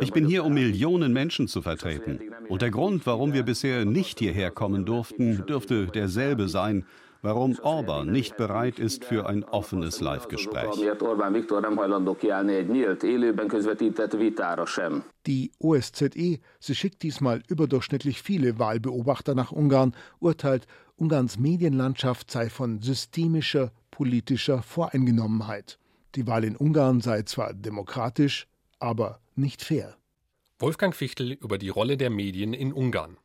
Ich 0.00 0.12
bin 0.14 0.26
hier, 0.26 0.42
um 0.46 0.54
Millionen 0.54 1.12
Menschen 1.12 1.46
zu 1.46 1.60
vertreten. 1.60 2.18
Und 2.48 2.62
der 2.62 2.70
Grund, 2.70 3.04
warum 3.04 3.34
wir 3.34 3.42
bisher 3.42 3.84
nicht 3.84 4.18
hierher 4.18 4.50
kommen 4.50 4.86
durften, 4.86 5.44
dürfte 5.44 5.88
derselbe 5.88 6.48
sein, 6.48 6.86
warum 7.20 7.58
Orban 7.62 8.10
nicht 8.10 8.36
bereit 8.38 8.78
ist 8.78 9.04
für 9.04 9.28
ein 9.28 9.44
offenes 9.44 10.00
Live-Gespräch. 10.00 10.74
Die 15.26 15.50
OSZE, 15.58 16.38
sie 16.60 16.74
schickt 16.74 17.02
diesmal 17.02 17.42
überdurchschnittlich 17.48 18.22
viele 18.22 18.58
Wahlbeobachter 18.58 19.34
nach 19.34 19.52
Ungarn, 19.52 19.94
urteilt, 20.20 20.66
Ungarns 20.98 21.38
Medienlandschaft 21.38 22.30
sei 22.30 22.48
von 22.48 22.80
systemischer 22.80 23.70
politischer 23.90 24.62
Voreingenommenheit. 24.62 25.78
Die 26.14 26.26
Wahl 26.26 26.42
in 26.44 26.56
Ungarn 26.56 27.02
sei 27.02 27.22
zwar 27.22 27.52
demokratisch, 27.52 28.46
aber 28.78 29.20
nicht 29.34 29.62
fair. 29.62 29.98
Wolfgang 30.58 30.94
Fichtel 30.94 31.32
über 31.32 31.58
die 31.58 31.68
Rolle 31.68 31.98
der 31.98 32.08
Medien 32.08 32.54
in 32.54 32.72
Ungarn. 32.72 33.18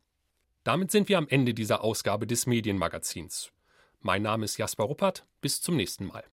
Damit 0.64 0.90
sind 0.90 1.08
wir 1.08 1.16
am 1.16 1.28
Ende 1.28 1.54
dieser 1.54 1.82
Ausgabe 1.82 2.26
des 2.26 2.46
Medienmagazins. 2.46 3.52
Mein 4.00 4.20
Name 4.20 4.44
ist 4.44 4.58
Jasper 4.58 4.84
Ruppert. 4.84 5.24
Bis 5.40 5.62
zum 5.62 5.76
nächsten 5.76 6.06
Mal. 6.06 6.24